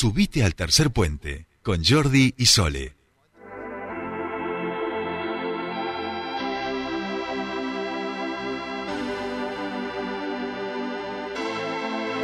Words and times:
Subite 0.00 0.44
al 0.44 0.54
tercer 0.54 0.92
puente 0.92 1.48
con 1.60 1.82
Jordi 1.84 2.32
y 2.36 2.46
Sole. 2.46 2.94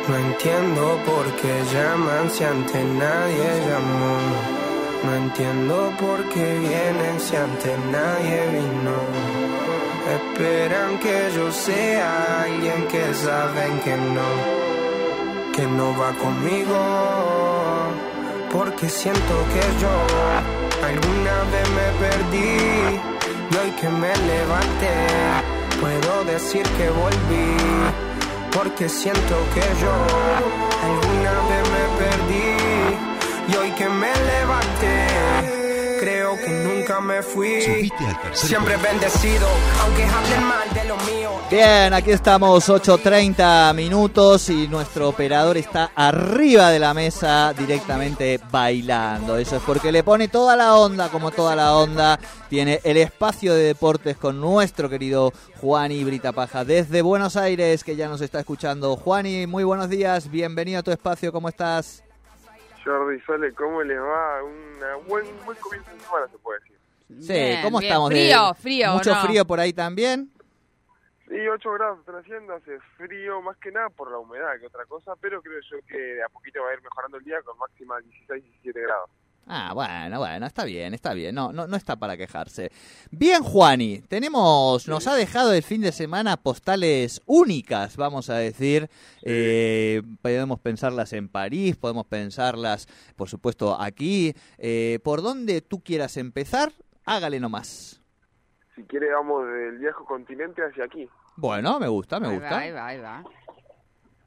No 0.09 0.17
entiendo 0.17 1.01
por 1.05 1.27
qué 1.41 1.65
llaman 1.73 2.31
si 2.31 2.45
antes 2.45 2.85
nadie 2.85 3.67
llamó. 3.67 4.19
No 5.03 5.15
entiendo 5.17 5.93
por 5.99 6.29
qué 6.29 6.59
vienen 6.61 7.19
si 7.19 7.35
antes 7.35 7.77
nadie 7.91 8.51
vino. 8.53 8.97
Esperan 10.15 11.01
que 11.01 11.29
yo 11.35 11.51
sea 11.51 12.43
alguien 12.43 12.87
que 12.87 13.13
saben 13.15 13.81
que 13.81 13.97
no, 13.97 15.53
que 15.53 15.67
no 15.67 15.99
va 15.99 16.13
conmigo. 16.13 17.54
Porque 18.55 18.89
siento 18.89 19.35
que 19.53 19.65
yo 19.83 19.95
alguna 20.91 21.37
vez 21.53 21.67
me 21.79 21.89
perdí. 22.05 23.01
Y 23.51 23.57
hoy 23.57 23.71
que 23.81 23.89
me 23.89 24.13
levanté 24.33 24.95
puedo 25.81 26.25
decir 26.25 26.63
que 26.79 26.89
volví 26.89 28.15
porque 28.55 28.89
siento 28.89 29.37
que 29.53 29.65
yo 29.83 29.95
alguna 30.89 31.33
vez 31.51 31.63
me 31.75 31.85
perdí. 31.99 32.51
Y 33.49 33.57
hoy 33.57 33.71
que 33.73 33.89
me 33.89 34.13
levanté 34.33 35.14
que 36.37 36.51
nunca 36.51 37.01
me 37.01 37.23
fui 37.23 37.91
siempre 38.33 38.77
bendecido 38.77 39.47
aunque 39.83 40.05
hablen 40.05 40.45
mal 40.45 40.75
de 40.75 40.85
lo 40.85 40.97
mío 40.99 41.25
Bien, 41.51 41.93
aquí 41.93 42.11
estamos 42.11 42.69
8.30 42.69 43.75
minutos 43.75 44.49
y 44.49 44.67
nuestro 44.67 45.11
operador 45.11 45.57
está 45.57 45.93
arriba 45.95 46.71
de 46.71 46.79
la 46.81 46.95
mesa 46.95 47.53
directamente 47.57 48.41
bailando. 48.51 49.37
Eso 49.37 49.57
es 49.57 49.63
porque 49.63 49.93
le 49.93 50.03
pone 50.03 50.29
toda 50.29 50.57
la 50.57 50.75
onda, 50.75 51.11
como 51.11 51.31
toda 51.31 51.55
la 51.55 51.77
onda. 51.77 52.19
Tiene 52.49 52.81
el 52.83 52.97
espacio 52.97 53.55
de 53.55 53.63
deportes 53.63 54.17
con 54.17 54.41
nuestro 54.41 54.89
querido 54.89 55.33
Juani 55.61 56.03
Brita 56.03 56.33
Paja 56.33 56.65
desde 56.65 57.03
Buenos 57.03 57.37
Aires, 57.37 57.85
que 57.85 57.95
ya 57.95 58.09
nos 58.09 58.23
está 58.23 58.41
escuchando. 58.41 58.97
Juani, 58.97 59.47
muy 59.47 59.65
buenos 59.65 59.91
días, 59.91 60.31
bienvenido 60.31 60.81
a 60.81 60.83
tu 60.83 60.91
espacio, 60.91 61.31
¿cómo 61.31 61.51
estás? 61.51 62.03
Jordi 62.85 63.21
Sole, 63.23 63.53
¿cómo 63.55 63.83
les 63.83 63.99
va? 63.99 64.43
Un 64.45 65.07
buen, 65.09 65.25
buen 65.45 65.59
comienzo 65.59 65.91
de 65.91 66.01
semana, 66.01 66.29
se 66.29 66.39
puede 66.39 66.61
decir. 66.61 66.77
Sí, 67.21 67.33
Bien, 67.33 67.63
¿cómo 67.63 67.79
bien. 67.79 67.91
estamos? 67.93 68.11
Frío, 68.11 68.55
frío, 68.55 68.93
¿Mucho 68.95 69.11
¿no? 69.15 69.23
frío 69.23 69.45
por 69.45 69.61
ahí 69.61 69.73
también? 69.73 70.31
Sí, 71.29 71.49
8 71.49 71.73
grados 71.73 71.99
están 72.01 72.17
haciendo, 72.17 72.55
hace 72.55 72.79
frío 72.97 73.41
más 73.43 73.57
que 73.57 73.73
nada 73.73 73.89
por 73.91 74.11
la 74.11 74.19
humedad 74.19 74.59
que 74.61 74.67
otra 74.67 74.85
cosa, 74.87 75.15
pero 75.21 75.41
creo 75.43 75.59
yo 75.71 75.79
que 75.87 75.97
de 75.97 76.23
a 76.23 76.29
poquito 76.29 76.63
va 76.63 76.71
a 76.71 76.75
ir 76.75 76.83
mejorando 76.83 77.17
el 77.17 77.25
día 77.25 77.41
con 77.43 77.57
máxima 77.59 77.99
16, 78.01 78.45
17 78.45 78.81
grados. 78.83 79.11
Ah, 79.47 79.73
bueno, 79.75 80.19
bueno, 80.19 80.47
está 80.47 80.65
bien, 80.65 80.95
está 80.95 81.13
bien, 81.13 81.35
no, 81.35 81.53
no, 81.53 81.67
no 81.67 81.77
está 81.77 81.97
para 81.97 82.17
quejarse. 82.17 82.71
Bien, 83.11 83.43
Juani, 83.43 83.99
tenemos, 84.09 84.89
nos 84.89 85.07
ha 85.07 85.15
dejado 85.15 85.53
el 85.53 85.63
fin 85.63 85.83
de 85.83 85.93
semana 85.93 86.39
postales 86.39 87.21
únicas, 87.27 87.97
vamos 87.99 88.31
a 88.31 88.37
decir. 88.37 88.89
Eh, 89.23 90.01
podemos 90.23 90.61
pensarlas 90.61 91.13
en 91.13 91.29
París, 91.29 91.77
podemos 91.77 92.07
pensarlas, 92.07 92.89
por 93.17 93.29
supuesto, 93.29 93.79
aquí. 93.79 94.35
Eh, 94.57 94.99
por 95.05 95.21
donde 95.21 95.61
tú 95.61 95.83
quieras 95.83 96.17
empezar, 96.17 96.73
hágale 97.05 97.39
nomás. 97.39 98.01
Si 98.75 98.83
quiere 98.85 99.13
vamos 99.13 99.47
del 99.47 99.79
viejo 99.79 100.05
continente 100.07 100.63
hacia 100.63 100.85
aquí. 100.85 101.07
Bueno, 101.37 101.79
me 101.79 101.89
gusta, 101.89 102.19
me 102.19 102.29
Ahí 102.29 102.35
gusta. 102.35 102.51
va, 102.51 102.59
ahí 102.61 102.71
va, 102.73 102.87
ahí 102.87 102.99
va. 102.99 103.25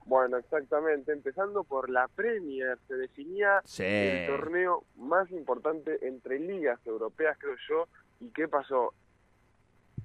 Bueno, 0.08 0.38
exactamente, 0.38 1.12
empezando 1.12 1.66
por 1.66 1.90
la 1.90 2.08
Premier, 2.08 2.78
se 2.88 2.96
definía 2.96 3.62
Sí. 3.66 3.84
el 3.84 4.28
torneo 4.28 4.86
más 4.96 5.30
importante 5.32 6.00
entre 6.08 6.40
ligas 6.40 6.80
europeas, 6.88 7.38
creo 7.38 7.56
yo, 7.68 7.88
y 8.22 8.30
¿qué 8.30 8.48
pasó? 8.48 8.94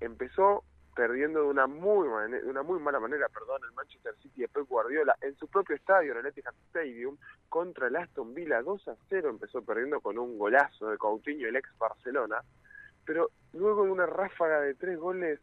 Empezó 0.01 0.65
perdiendo 0.97 1.43
de 1.43 1.47
una 1.47 1.69
muy 1.69 2.09
de 2.33 2.43
una 2.51 2.65
muy 2.65 2.81
mala 2.81 2.99
manera, 2.99 3.29
perdón, 3.29 3.63
el 3.67 3.73
Manchester 3.75 4.15
City 4.21 4.43
de 4.43 4.49
Pep 4.49 4.67
Guardiola 4.69 5.17
en 5.21 5.37
su 5.37 5.47
propio 5.47 5.77
estadio, 5.77 6.13
en 6.13 6.19
el 6.19 6.27
Etihad 6.27 6.53
Stadium, 6.69 7.17
contra 7.49 7.87
el 7.87 7.95
Aston 7.95 8.35
Villa 8.35 8.61
2 8.61 8.89
a 8.89 8.97
0, 9.09 9.31
empezó 9.31 9.63
perdiendo 9.63 10.01
con 10.01 10.19
un 10.19 10.37
golazo 10.37 10.89
de 10.91 10.99
Coutinho, 10.99 11.47
el 11.47 11.55
ex 11.57 11.71
Barcelona, 11.79 12.43
pero 13.07 13.31
luego 13.53 13.85
de 13.85 13.91
una 13.93 14.07
ráfaga 14.07 14.61
de 14.61 14.75
tres 14.75 14.99
goles, 14.99 15.39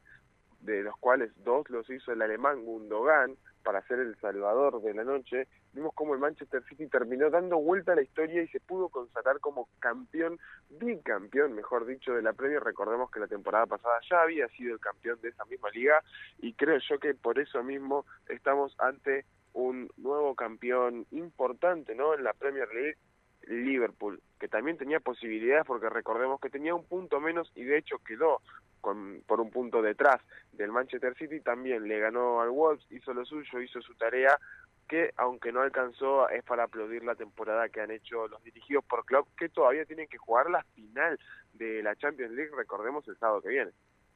de 0.59 0.83
los 0.83 0.97
cuales 0.97 1.31
dos 1.45 1.69
los 1.69 1.89
hizo 1.89 2.11
el 2.11 2.21
alemán 2.21 2.65
Gundogan, 2.65 3.37
para 3.69 3.85
ser 3.85 3.99
el 3.99 4.15
salvador 4.15 4.81
de 4.81 4.95
la 4.95 5.03
noche, 5.03 5.47
vimos 5.73 5.93
como 5.93 6.15
el 6.15 6.19
Manchester 6.19 6.63
City 6.63 6.87
terminó 6.87 7.29
dando 7.29 7.59
vuelta 7.59 7.91
a 7.91 7.95
la 7.95 8.01
historia 8.01 8.41
y 8.41 8.47
se 8.47 8.59
pudo 8.59 8.89
constatar 8.89 9.39
como 9.39 9.69
campeón, 9.77 10.39
bicampeón, 10.71 11.53
mejor 11.53 11.85
dicho, 11.85 12.15
de 12.15 12.23
la 12.23 12.33
Premier. 12.33 12.63
Recordemos 12.63 13.11
que 13.11 13.19
la 13.19 13.27
temporada 13.27 13.67
pasada 13.67 13.99
ya 14.09 14.23
había 14.23 14.47
sido 14.47 14.73
el 14.73 14.79
campeón 14.79 15.21
de 15.21 15.29
esa 15.29 15.45
misma 15.45 15.69
liga 15.69 16.01
y 16.39 16.53
creo 16.53 16.79
yo 16.79 16.97
que 16.97 17.13
por 17.13 17.37
eso 17.37 17.61
mismo 17.61 18.07
estamos 18.27 18.75
ante 18.79 19.25
un 19.53 19.87
nuevo 19.97 20.33
campeón 20.33 21.05
importante, 21.11 21.93
¿no? 21.93 22.15
En 22.15 22.23
la 22.23 22.33
Premier 22.33 22.73
League, 22.73 22.97
Liverpool, 23.43 24.19
que 24.39 24.47
también 24.47 24.79
tenía 24.79 24.99
posibilidades 24.99 25.67
porque 25.67 25.89
recordemos 25.89 26.41
que 26.41 26.49
tenía 26.49 26.73
un 26.73 26.85
punto 26.85 27.19
menos 27.19 27.51
y 27.53 27.65
de 27.65 27.77
hecho 27.77 27.99
quedó 27.99 28.41
con, 28.81 29.21
por 29.27 29.39
un 29.39 29.51
punto 29.51 29.81
detrás 29.81 30.21
del 30.53 30.71
Manchester 30.71 31.15
City, 31.17 31.39
también 31.39 31.87
le 31.87 31.99
ganó 31.99 32.41
al 32.41 32.49
Wolves, 32.49 32.85
hizo 32.89 33.13
lo 33.13 33.25
suyo, 33.25 33.61
hizo 33.61 33.81
su 33.81 33.93
tarea, 33.95 34.37
que 34.87 35.13
aunque 35.17 35.51
no 35.51 35.61
alcanzó 35.61 36.27
es 36.29 36.43
para 36.43 36.63
aplaudir 36.63 37.03
la 37.03 37.15
temporada 37.15 37.69
que 37.69 37.81
han 37.81 37.91
hecho 37.91 38.27
los 38.27 38.43
dirigidos 38.43 38.83
por 38.85 39.05
Klopp, 39.05 39.27
que 39.37 39.49
todavía 39.49 39.85
tienen 39.85 40.07
que 40.07 40.17
jugar 40.17 40.49
la 40.49 40.63
final 40.75 41.19
de 41.53 41.83
la 41.83 41.95
Champions 41.95 42.33
League, 42.33 42.51
recordemos 42.55 43.07
el 43.07 43.17
sábado 43.17 43.41
que 43.41 43.49
viene. 43.49 43.71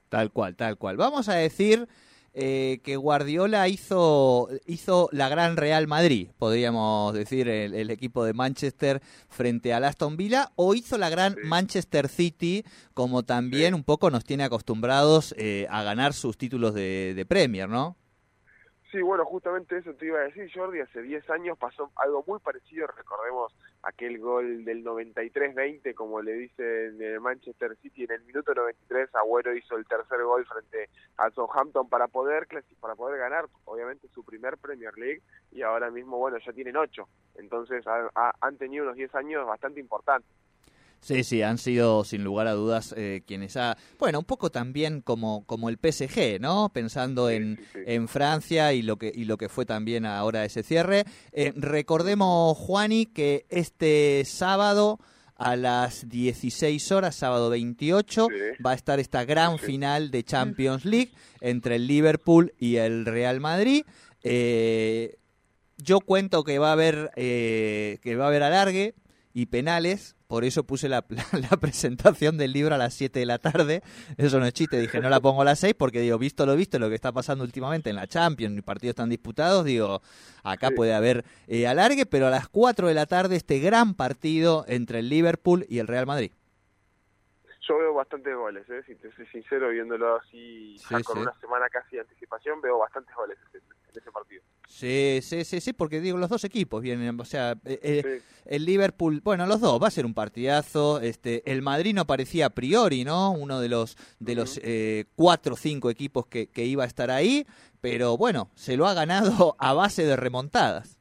Tal 0.10 0.32
cual, 0.32 0.56
tal 0.56 0.78
cual. 0.78 0.98
Vamos 0.98 1.30
a 1.30 1.36
decir 1.36 1.88
eh, 2.34 2.80
que 2.84 2.96
Guardiola 2.96 3.68
hizo, 3.68 4.50
hizo 4.66 5.08
la 5.12 5.30
gran 5.30 5.56
Real 5.58 5.88
Madrid, 5.88 6.30
podríamos 6.38 7.14
decir, 7.14 7.48
el, 7.48 7.74
el 7.74 7.90
equipo 7.92 8.24
de 8.26 8.34
Manchester 8.34 9.02
frente 9.30 9.74
al 9.74 9.84
Aston 9.84 10.18
Villa, 10.18 10.52
o 10.56 10.74
hizo 10.76 10.98
la 10.98 11.10
gran 11.10 11.34
Sí. 11.34 11.40
Manchester 11.46 12.10
City, 12.10 12.64
como 12.94 13.24
también 13.24 13.74
Sí. 13.74 13.76
un 13.76 13.84
poco 13.84 14.10
nos 14.10 14.24
tiene 14.24 14.44
acostumbrados 14.44 15.36
eh, 15.38 15.68
a 15.70 15.84
ganar 15.84 16.14
sus 16.14 16.38
títulos 16.38 16.74
de, 16.74 17.14
de 17.16 17.26
Premier, 17.26 17.70
¿no? 17.70 17.98
Sí, 18.94 19.02
bueno, 19.02 19.26
justamente 19.26 19.76
eso 19.76 19.92
te 19.96 20.06
iba 20.06 20.20
a 20.20 20.26
decir, 20.26 20.52
Jordi. 20.54 20.80
Hace 20.80 21.02
10 21.02 21.28
años 21.32 21.58
pasó 21.58 21.92
algo 21.96 22.24
muy 22.28 22.40
parecido. 22.40 22.86
Recordemos 22.86 23.52
aquel 23.82 24.20
gol 24.20 24.64
del 24.66 24.84
93-20, 24.86 25.96
como 25.96 26.22
le 26.22 26.34
dicen 26.34 26.96
en 26.96 27.02
el 27.02 27.20
Manchester 27.20 27.76
City. 27.78 28.04
En 28.04 28.12
el 28.12 28.24
minuto 28.24 28.54
93, 28.54 29.10
Agüero 29.16 29.56
hizo 29.56 29.78
el 29.78 29.88
tercer 29.88 30.22
gol 30.24 30.46
frente 30.46 30.90
a 31.18 31.32
Southampton 31.32 31.90
para 31.90 32.08
poder 32.08 32.48
para 32.80 32.94
poder 32.96 33.18
ganar, 33.18 33.48
obviamente, 33.66 34.08
su 34.10 34.24
primer 34.24 34.60
Premier 34.60 34.96
League. 34.96 35.24
Y 35.52 35.64
ahora 35.64 35.90
mismo, 35.90 36.20
bueno, 36.20 36.38
ya 36.38 36.54
tienen 36.54 36.78
8. 36.78 37.10
Entonces, 37.36 37.88
ha- 37.88 38.12
ha- 38.14 38.36
han 38.42 38.58
tenido 38.58 38.84
unos 38.84 38.96
10 38.96 39.14
años 39.16 39.48
bastante 39.48 39.80
importantes. 39.80 40.30
Sí, 41.04 41.24
sí, 41.26 41.42
han 41.42 41.58
sido 41.58 42.04
sin 42.06 42.24
lugar 42.24 42.48
a 42.48 42.54
dudas 42.54 42.94
eh, 42.98 43.24
quienes 43.28 43.58
ha... 43.58 43.78
Bueno, 44.00 44.20
un 44.20 44.26
poco 44.26 44.50
también 44.52 45.02
como, 45.02 45.46
como 45.46 45.68
el 45.70 45.78
PSG, 45.78 46.40
¿no? 46.40 46.70
Pensando 46.74 47.28
Sí, 47.30 47.36
en, 47.36 47.58
sí, 47.58 47.64
sí. 47.74 47.80
en 47.86 48.08
Francia 48.08 48.72
y 48.74 48.82
lo 48.82 48.98
que 48.98 49.12
y 49.14 49.26
lo 49.26 49.36
que 49.38 49.50
fue 49.50 49.66
también 49.66 50.06
ahora 50.06 50.46
ese 50.46 50.64
cierre. 50.64 51.04
Eh, 51.34 51.52
recordemos, 51.56 52.58
Juani, 52.58 53.06
que 53.06 53.46
este 53.50 54.24
sábado 54.26 55.00
a 55.36 55.56
las 55.58 56.08
16 56.08 56.92
horas, 56.94 57.16
sábado 57.16 57.50
28, 57.50 58.28
Sí. 58.30 58.64
va 58.66 58.72
a 58.72 58.76
estar 58.76 59.00
esta 59.02 59.26
gran 59.26 59.60
final 59.60 60.10
de 60.10 60.24
Champions 60.24 60.86
League 60.86 61.12
entre 61.42 61.76
el 61.76 61.88
Liverpool 61.88 62.54
y 62.58 62.78
el 62.78 63.06
Real 63.06 63.42
Madrid. 63.42 63.84
Eh, 64.24 65.18
yo 65.78 66.00
cuento 66.00 66.44
que 66.46 66.60
va 66.60 66.70
a 66.70 66.74
haber 66.74 67.12
que 67.16 68.16
va 68.18 68.26
a 68.26 68.28
haber 68.30 68.44
alargue 68.44 68.94
y 69.34 69.48
penales, 69.48 70.16
por 70.34 70.46
eso 70.46 70.64
puse 70.64 70.90
la, 70.90 71.06
la- 71.10 71.40
la 71.52 71.58
presentación 71.58 72.38
del 72.38 72.54
libro 72.54 72.74
a 72.74 72.80
las 72.80 72.96
7 72.96 73.20
de 73.20 73.26
la 73.28 73.38
tarde. 73.38 73.84
Eso 74.18 74.40
no 74.40 74.48
es 74.48 74.54
chiste, 74.54 74.80
dije 74.82 75.00
no 75.00 75.08
la 75.12 75.20
pongo 75.22 75.44
a 75.44 75.46
las 75.46 75.60
6 75.60 75.76
porque 75.78 76.02
digo, 76.02 76.18
visto 76.18 76.48
lo 76.48 76.56
visto, 76.56 76.80
lo 76.80 76.90
que 76.90 76.96
está 76.96 77.12
pasando 77.12 77.44
últimamente 77.44 77.92
en 77.92 77.98
la 77.98 78.08
Champions, 78.08 78.58
y 78.58 78.62
partidos 78.64 78.96
tan 78.96 79.10
disputados, 79.10 79.64
digo, 79.64 80.02
acá 80.42 80.70
Sí. 80.70 80.74
puede 80.76 80.96
haber 80.96 81.24
eh, 81.48 81.68
alargue, 81.68 82.08
pero 82.08 82.26
a 82.26 82.30
las 82.32 82.48
4 82.50 82.88
de 82.88 82.96
la 82.96 83.06
tarde 83.06 83.36
este 83.36 83.60
gran 83.60 83.94
partido 83.94 84.66
entre 84.68 85.00
el 85.00 85.10
Liverpool 85.10 85.68
y 85.70 85.78
el 85.78 85.86
Real 85.88 86.08
Madrid. 86.08 86.32
Yo 87.68 87.78
veo 87.78 87.94
bastantes 87.94 88.36
goles, 88.36 88.70
¿eh? 88.70 88.84
si 88.86 88.96
te 88.96 89.10
soy 89.16 89.26
sincero, 89.28 89.70
viéndolo 89.70 90.18
así, 90.18 90.76
ya 90.90 90.98
Sí, 90.98 91.04
con 91.04 91.16
sí. 91.16 91.22
una 91.22 91.34
semana 91.40 91.70
casi 91.70 91.96
de 91.96 92.02
anticipación, 92.02 92.60
veo 92.60 92.78
bastantes 92.78 93.16
goles 93.16 93.38
en 93.54 93.62
ese 94.02 94.12
partido. 94.12 94.44
Sí, 94.68 95.20
sí, 95.22 95.46
sí, 95.46 95.62
sí, 95.62 95.72
porque 95.72 96.02
digo, 96.02 96.18
los 96.18 96.30
dos 96.30 96.44
equipos 96.44 96.82
vienen, 96.82 97.18
o 97.18 97.24
sea, 97.26 97.52
eh, 97.64 97.80
eh, 97.82 98.20
Sí. 98.20 98.26
el 98.48 98.66
Liverpool, 98.66 99.22
bueno, 99.24 99.46
los 99.46 99.62
dos, 99.62 99.82
va 99.82 99.88
a 99.88 99.92
ser 99.92 100.06
un 100.06 100.14
partidazo, 100.14 101.00
este, 101.00 101.50
el 101.50 101.62
Madrid 101.62 101.94
no 101.96 102.06
parecía 102.06 102.48
a 102.48 102.50
priori, 102.50 103.06
¿no? 103.06 103.32
Uno 103.32 103.62
de 103.62 103.70
los, 103.70 103.96
de 104.20 104.36
los 104.36 104.60
eh, 104.62 105.06
cuatro 105.16 105.54
o 105.54 105.58
cinco 105.58 105.90
equipos 105.90 106.26
que, 106.26 106.48
que 106.50 106.66
iba 106.66 106.84
a 106.84 106.88
estar 106.88 107.12
ahí, 107.12 107.46
pero 107.80 108.18
bueno, 108.18 108.50
se 108.56 108.76
lo 108.76 108.88
ha 108.88 108.94
ganado 108.94 109.56
a 109.58 109.74
base 109.74 110.04
de 110.06 110.18
remontadas. 110.18 110.98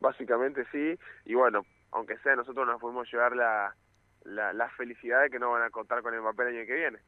Básicamente 0.00 0.66
sí, 0.72 0.98
y 1.24 1.34
bueno, 1.34 1.64
aunque 1.92 2.18
sea 2.18 2.34
nosotros 2.36 2.66
nos 2.66 2.80
podemos 2.80 3.10
llevar 3.10 3.36
la, 3.36 3.74
la, 4.24 4.52
la 4.52 4.68
felicidad 4.70 5.22
de 5.22 5.30
que 5.30 5.38
no 5.38 5.50
van 5.50 5.62
a 5.62 5.70
contar 5.70 6.02
con 6.02 6.14
el 6.14 6.22
papel 6.22 6.48
el 6.48 6.56
año 6.58 6.66
que 6.66 6.74
viene. 6.74 6.98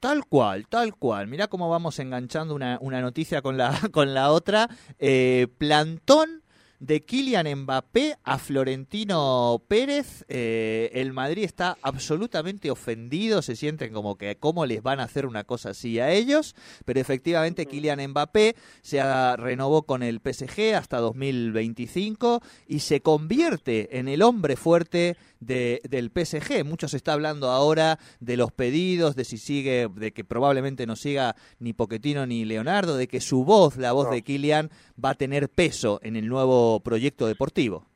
Tal 0.00 0.24
cual, 0.26 0.68
tal 0.68 0.94
cual. 0.94 1.26
Mirá 1.26 1.48
cómo 1.48 1.70
vamos 1.70 1.98
enganchando 1.98 2.54
una, 2.54 2.78
una 2.80 3.00
noticia 3.00 3.42
con 3.42 3.56
la, 3.56 3.72
con 3.92 4.14
la 4.14 4.30
otra. 4.30 4.68
Eh, 4.98 5.48
plantón 5.58 6.42
de 6.78 7.00
Kylian 7.00 7.62
Mbappé 7.62 8.16
a 8.22 8.38
Florentino 8.38 9.62
Pérez. 9.66 10.24
Eh, 10.28 10.90
el 10.92 11.12
Madrid 11.12 11.44
está 11.44 11.76
absolutamente 11.82 12.70
ofendido, 12.70 13.42
se 13.42 13.56
sienten 13.56 13.92
como 13.92 14.16
que 14.16 14.36
cómo 14.36 14.66
les 14.66 14.82
van 14.82 15.00
a 15.00 15.04
hacer 15.04 15.26
una 15.26 15.44
cosa 15.44 15.70
así 15.70 15.98
a 16.00 16.10
ellos, 16.10 16.54
pero 16.84 17.00
efectivamente 17.00 17.66
Kylian 17.66 18.10
Mbappé 18.10 18.56
se 18.82 19.02
renovó 19.36 19.82
con 19.82 20.02
el 20.02 20.20
PSG 20.20 20.74
hasta 20.74 20.98
2025 20.98 22.42
y 22.66 22.80
se 22.80 23.00
convierte 23.00 23.98
en 23.98 24.08
el 24.08 24.22
hombre 24.22 24.56
fuerte 24.56 25.16
de, 25.40 25.80
del 25.88 26.10
PSG. 26.10 26.64
Mucho 26.64 26.88
se 26.88 26.96
está 26.96 27.12
hablando 27.12 27.50
ahora 27.50 27.98
de 28.20 28.36
los 28.36 28.52
pedidos, 28.52 29.16
de 29.16 29.24
si 29.24 29.38
sigue, 29.38 29.88
de 29.94 30.12
que 30.12 30.24
probablemente 30.24 30.86
no 30.86 30.96
siga 30.96 31.36
ni 31.58 31.72
Poquetino 31.72 32.26
ni 32.26 32.44
Leonardo, 32.44 32.96
de 32.96 33.08
que 33.08 33.20
su 33.20 33.44
voz, 33.44 33.76
la 33.76 33.92
voz 33.92 34.10
de 34.10 34.22
Kylian, 34.22 34.70
va 35.02 35.10
a 35.10 35.14
tener 35.14 35.48
peso 35.48 36.00
en 36.02 36.16
el 36.16 36.28
nuevo 36.28 36.80
proyecto 36.80 37.26
deportivo. 37.26 37.86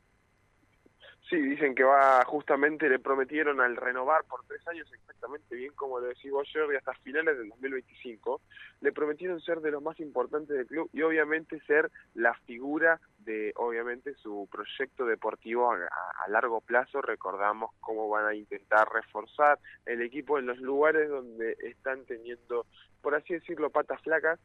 Sí, 1.30 1.36
dicen 1.36 1.76
que 1.76 1.84
va 1.84 2.24
justamente, 2.24 2.88
le 2.88 2.98
prometieron 2.98 3.60
al 3.60 3.76
renovar 3.76 4.24
por 4.24 4.44
tres 4.48 4.66
años 4.66 4.92
exactamente 4.92 5.54
bien 5.54 5.72
como 5.76 6.00
lo 6.00 6.08
decís 6.08 6.32
vos, 6.32 6.48
Jordi, 6.52 6.74
hasta 6.74 6.92
finales 6.94 7.38
del 7.38 7.50
2025, 7.50 8.40
le 8.80 8.90
prometieron 8.90 9.40
ser 9.40 9.60
de 9.60 9.70
los 9.70 9.80
más 9.80 10.00
importantes 10.00 10.56
del 10.56 10.66
club 10.66 10.90
y 10.92 11.02
obviamente 11.02 11.60
ser 11.68 11.88
la 12.14 12.34
figura 12.46 13.00
de, 13.20 13.52
obviamente, 13.54 14.14
su 14.14 14.48
proyecto 14.50 15.06
deportivo 15.06 15.70
a, 15.70 15.76
a 15.76 16.28
largo 16.30 16.62
plazo. 16.62 17.00
Recordamos 17.00 17.70
cómo 17.78 18.08
van 18.08 18.26
a 18.26 18.34
intentar 18.34 18.88
reforzar 18.92 19.60
el 19.86 20.02
equipo 20.02 20.36
en 20.36 20.46
los 20.46 20.58
lugares 20.58 21.08
donde 21.08 21.56
están 21.62 22.04
teniendo, 22.06 22.66
por 23.02 23.14
así 23.14 23.34
decirlo, 23.34 23.70
patas 23.70 24.02
flacas 24.02 24.40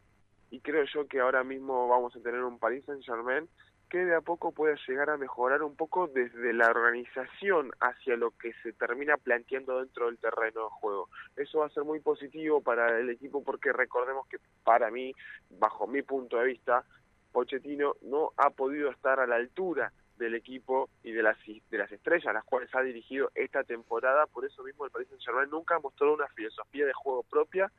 y 0.51 0.59
creo 0.59 0.85
yo 0.93 1.07
que 1.07 1.19
ahora 1.19 1.43
mismo 1.43 1.87
vamos 1.87 2.15
a 2.15 2.21
tener 2.21 2.43
un 2.43 2.59
Paris 2.59 2.85
Saint 2.85 3.03
Germain 3.03 3.49
que 3.89 4.05
de 4.05 4.15
a 4.15 4.21
poco 4.21 4.51
puede 4.51 4.75
llegar 4.87 5.09
a 5.09 5.17
mejorar 5.17 5.63
un 5.63 5.75
poco 5.75 6.07
desde 6.07 6.53
la 6.53 6.69
organización 6.69 7.71
hacia 7.79 8.15
lo 8.15 8.31
que 8.31 8.53
se 8.63 8.73
termina 8.73 9.17
planteando 9.17 9.79
dentro 9.79 10.07
del 10.07 10.17
terreno 10.17 10.63
de 10.63 10.69
juego. 10.69 11.09
Eso 11.35 11.59
va 11.59 11.67
a 11.67 11.69
ser 11.69 11.83
muy 11.83 11.99
positivo 11.99 12.61
para 12.61 12.99
el 12.99 13.09
equipo 13.09 13.43
porque 13.43 13.71
recordemos 13.71 14.27
que 14.27 14.37
para 14.63 14.91
mí, 14.91 15.13
bajo 15.49 15.87
mi 15.87 16.01
punto 16.01 16.37
de 16.37 16.45
vista, 16.45 16.83
Pochettino 17.31 17.95
no 18.01 18.31
ha 18.37 18.49
podido 18.49 18.89
estar 18.89 19.19
a 19.19 19.27
la 19.27 19.35
altura 19.35 19.91
del 20.17 20.35
equipo 20.35 20.89
y 21.03 21.11
de 21.11 21.21
las 21.21 21.37
de 21.45 21.77
las 21.77 21.91
estrellas 21.91 22.27
a 22.27 22.33
las 22.33 22.45
cuales 22.45 22.73
ha 22.73 22.81
dirigido 22.81 23.29
esta 23.35 23.63
temporada, 23.63 24.25
por 24.27 24.45
eso 24.45 24.63
mismo 24.63 24.85
el 24.85 24.91
Paris 24.91 25.09
Saint-Germain 25.09 25.49
nunca 25.49 25.77
mostró 25.79 26.13
una 26.13 26.27
filosofía 26.29 26.85
de 26.85 26.93
juego 26.93 27.23
propia 27.23 27.71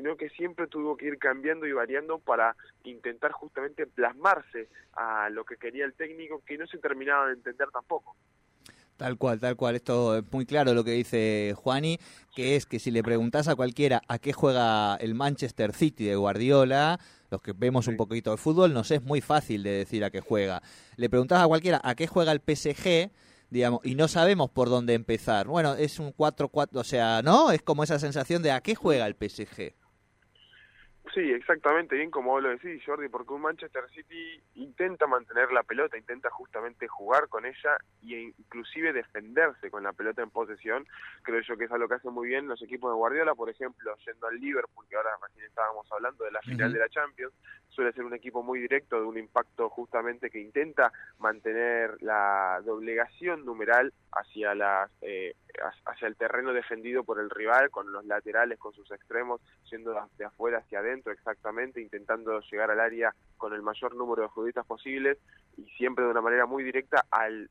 sino 0.00 0.16
que 0.16 0.30
siempre 0.30 0.66
tuvo 0.66 0.96
que 0.96 1.08
ir 1.08 1.18
cambiando 1.18 1.66
y 1.66 1.72
variando 1.72 2.18
para 2.18 2.56
intentar 2.84 3.32
justamente 3.32 3.86
plasmarse 3.86 4.68
a 4.94 5.28
lo 5.28 5.44
que 5.44 5.58
quería 5.58 5.84
el 5.84 5.92
técnico, 5.92 6.42
que 6.46 6.56
no 6.56 6.66
se 6.66 6.78
terminaba 6.78 7.26
de 7.26 7.34
entender 7.34 7.68
tampoco. 7.70 8.16
Tal 8.96 9.18
cual, 9.18 9.40
tal 9.40 9.56
cual. 9.56 9.76
Esto 9.76 10.16
es 10.16 10.24
muy 10.32 10.46
claro 10.46 10.72
lo 10.72 10.84
que 10.84 10.92
dice 10.92 11.52
Juani, 11.54 11.98
que 12.34 12.56
es 12.56 12.64
que 12.64 12.78
si 12.78 12.90
le 12.90 13.02
preguntas 13.02 13.46
a 13.48 13.56
cualquiera 13.56 14.00
a 14.08 14.18
qué 14.18 14.32
juega 14.32 14.96
el 14.96 15.14
Manchester 15.14 15.74
City 15.74 16.06
de 16.06 16.16
Guardiola, 16.16 16.98
los 17.30 17.42
que 17.42 17.52
vemos 17.52 17.86
un 17.86 17.98
poquito 17.98 18.30
de 18.30 18.38
fútbol, 18.38 18.72
nos 18.72 18.90
es 18.90 19.02
muy 19.02 19.20
fácil 19.20 19.62
de 19.62 19.70
decir 19.70 20.02
a 20.02 20.10
qué 20.10 20.22
juega. 20.22 20.62
Le 20.96 21.10
preguntas 21.10 21.42
a 21.42 21.46
cualquiera 21.46 21.78
a 21.84 21.94
qué 21.94 22.06
juega 22.06 22.32
el 22.32 22.40
PSG, 22.40 23.10
digamos, 23.50 23.80
y 23.84 23.96
no 23.96 24.08
sabemos 24.08 24.48
por 24.48 24.70
dónde 24.70 24.94
empezar. 24.94 25.46
Bueno, 25.46 25.74
es 25.74 25.98
un 25.98 26.14
4-4, 26.14 26.68
o 26.72 26.84
sea, 26.84 27.20
¿no? 27.20 27.52
Es 27.52 27.60
como 27.60 27.84
esa 27.84 27.98
sensación 27.98 28.42
de 28.42 28.52
a 28.52 28.62
qué 28.62 28.74
juega 28.74 29.06
el 29.06 29.14
PSG. 29.14 29.74
Sí, 31.12 31.32
exactamente, 31.32 31.96
bien 31.96 32.10
como 32.10 32.30
vos 32.30 32.42
lo 32.42 32.50
decís, 32.50 32.80
Jordi, 32.86 33.08
porque 33.08 33.32
un 33.32 33.42
Manchester 33.42 33.82
City 33.90 34.40
intenta 34.54 35.08
mantener 35.08 35.50
la 35.50 35.64
pelota, 35.64 35.98
intenta 35.98 36.30
justamente 36.30 36.86
jugar 36.86 37.28
con 37.28 37.44
ella 37.44 37.78
e 38.04 38.32
inclusive 38.38 38.92
defenderse 38.92 39.72
con 39.72 39.82
la 39.82 39.92
pelota 39.92 40.22
en 40.22 40.30
posesión. 40.30 40.86
Creo 41.22 41.40
yo 41.40 41.56
que 41.56 41.64
es 41.64 41.72
algo 41.72 41.88
que 41.88 41.94
hace 41.94 42.10
muy 42.10 42.28
bien 42.28 42.46
los 42.46 42.62
equipos 42.62 42.92
de 42.92 42.96
Guardiola, 42.96 43.34
por 43.34 43.50
ejemplo, 43.50 43.96
yendo 44.06 44.28
al 44.28 44.38
Liverpool, 44.38 44.86
que 44.88 44.96
ahora 44.96 45.10
recién 45.20 45.46
estábamos 45.46 45.90
hablando 45.90 46.24
de 46.24 46.30
la 46.30 46.42
final 46.42 46.72
de 46.72 46.78
la 46.78 46.88
Champions, 46.88 47.34
suele 47.70 47.92
ser 47.92 48.04
un 48.04 48.14
equipo 48.14 48.44
muy 48.44 48.60
directo, 48.60 49.00
de 49.00 49.06
un 49.06 49.18
impacto 49.18 49.68
justamente 49.68 50.30
que 50.30 50.38
intenta 50.38 50.92
mantener 51.18 52.00
la 52.02 52.60
doblegación 52.64 53.44
numeral 53.44 53.92
hacia 54.12 54.54
las 54.54 54.90
eh, 55.02 55.34
hacia 55.86 56.08
el 56.08 56.16
terreno 56.16 56.52
defendido 56.52 57.04
por 57.04 57.20
el 57.20 57.30
rival, 57.30 57.70
con 57.70 57.92
los 57.92 58.04
laterales, 58.04 58.58
con 58.58 58.72
sus 58.72 58.90
extremos, 58.90 59.40
yendo 59.70 59.94
de 60.16 60.24
afuera 60.24 60.58
hacia 60.58 60.80
adentro 60.80 61.12
exactamente, 61.12 61.80
intentando 61.80 62.40
llegar 62.40 62.70
al 62.70 62.80
área 62.80 63.14
con 63.36 63.52
el 63.54 63.62
mayor 63.62 63.94
número 63.94 64.22
de 64.22 64.28
futbolistas 64.28 64.66
posibles 64.66 65.18
y 65.56 65.64
siempre 65.76 66.04
de 66.04 66.10
una 66.10 66.22
manera 66.22 66.46
muy 66.46 66.64
directa 66.64 67.04
al 67.10 67.50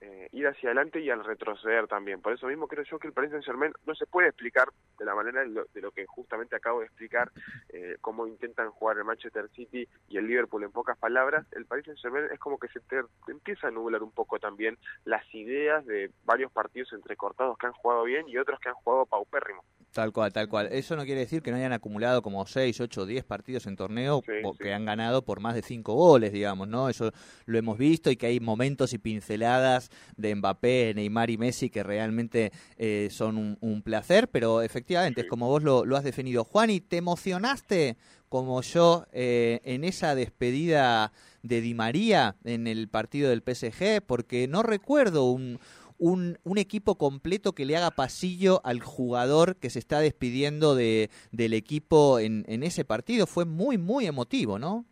eh, 0.00 0.28
ir 0.32 0.46
hacia 0.46 0.68
adelante 0.68 1.00
y 1.00 1.10
al 1.10 1.24
retroceder 1.24 1.86
también. 1.86 2.20
Por 2.20 2.32
eso 2.32 2.46
mismo 2.46 2.68
creo 2.68 2.84
yo 2.84 2.98
que 2.98 3.06
el 3.06 3.12
Paris 3.12 3.30
Saint 3.30 3.44
Germain 3.44 3.72
no 3.86 3.94
se 3.94 4.06
puede 4.06 4.28
explicar 4.28 4.68
de 4.98 5.04
la 5.04 5.14
manera 5.14 5.44
de 5.44 5.80
lo, 5.80 5.90
que 5.92 6.06
justamente 6.06 6.56
acabo 6.56 6.80
de 6.80 6.86
explicar, 6.86 7.30
eh, 7.70 7.96
cómo 8.00 8.26
intentan 8.26 8.70
jugar 8.70 8.98
el 8.98 9.04
Manchester 9.04 9.48
City 9.50 9.88
y 10.08 10.16
el 10.18 10.26
Liverpool 10.26 10.64
en 10.64 10.72
pocas 10.72 10.98
palabras. 10.98 11.46
El 11.52 11.66
Paris 11.66 11.86
Saint 11.86 12.00
Germain 12.00 12.26
es 12.32 12.38
como 12.38 12.58
que 12.58 12.68
se 12.68 12.80
te, 12.80 13.02
empieza 13.28 13.68
a 13.68 13.70
nublar 13.70 14.02
un 14.02 14.12
poco 14.12 14.38
también 14.38 14.78
las 15.04 15.22
ideas 15.34 15.84
de 15.86 16.10
varios 16.24 16.52
partidos 16.52 16.92
entrecortados 16.92 17.56
que 17.58 17.66
han 17.66 17.72
jugado 17.72 18.04
bien 18.04 18.28
y 18.28 18.38
otros 18.38 18.60
que 18.60 18.68
han 18.68 18.74
jugado 18.74 19.06
paupérrimo. 19.06 19.64
Tal 19.94 20.12
cual, 20.12 20.32
tal 20.32 20.48
cual. 20.48 20.70
Eso 20.72 20.96
no 20.96 21.04
quiere 21.04 21.20
decir 21.20 21.40
que 21.40 21.52
no 21.52 21.56
hayan 21.56 21.72
acumulado 21.72 22.20
como 22.20 22.44
6, 22.48 22.80
8, 22.80 23.06
10 23.06 23.24
partidos 23.24 23.68
en 23.68 23.76
torneo 23.76 24.22
que 24.58 24.74
han 24.74 24.84
ganado 24.84 25.24
por 25.24 25.38
más 25.38 25.54
de 25.54 25.62
5 25.62 25.94
goles, 25.94 26.32
digamos, 26.32 26.66
¿no? 26.66 26.88
Eso 26.88 27.12
lo 27.46 27.58
hemos 27.58 27.78
visto 27.78 28.10
y 28.10 28.16
que 28.16 28.26
hay 28.26 28.40
momentos 28.40 28.92
y 28.92 28.98
pinceladas 28.98 29.92
de 30.16 30.34
Mbappé, 30.34 30.94
Neymar 30.96 31.30
y 31.30 31.38
Messi 31.38 31.70
que 31.70 31.84
realmente 31.84 32.50
eh, 32.76 33.06
son 33.12 33.56
un, 33.60 33.82
placer, 33.82 34.26
pero 34.26 34.62
efectivamente 34.62 35.20
es 35.20 35.28
como 35.28 35.46
vos 35.46 35.62
lo, 35.62 35.96
has 35.96 36.02
definido. 36.02 36.42
Juan, 36.42 36.70
¿y 36.70 36.80
te 36.80 36.96
emocionaste 36.96 37.96
como 38.28 38.62
yo 38.62 39.06
eh, 39.12 39.60
en 39.62 39.84
esa 39.84 40.16
despedida 40.16 41.12
de 41.44 41.60
Di 41.60 41.74
María 41.74 42.34
en 42.42 42.66
el 42.66 42.88
partido 42.88 43.30
del 43.30 43.42
PSG? 43.42 44.02
Porque 44.04 44.48
no 44.48 44.64
recuerdo 44.64 45.30
un 45.30 45.60
un, 45.98 46.38
un 46.44 46.58
equipo 46.58 46.96
completo 46.96 47.52
que 47.52 47.64
le 47.64 47.76
haga 47.76 47.90
pasillo 47.90 48.60
al 48.64 48.80
jugador 48.80 49.56
que 49.56 49.70
se 49.70 49.78
está 49.78 50.00
despidiendo 50.00 50.74
de, 50.74 51.10
del 51.32 51.52
equipo 51.54 52.18
en, 52.18 52.44
en 52.48 52.62
ese 52.62 52.84
partido. 52.84 53.26
Fue 53.26 53.44
muy, 53.44 53.78
muy 53.78 54.06
emotivo, 54.06 54.58
¿no? 54.58 54.84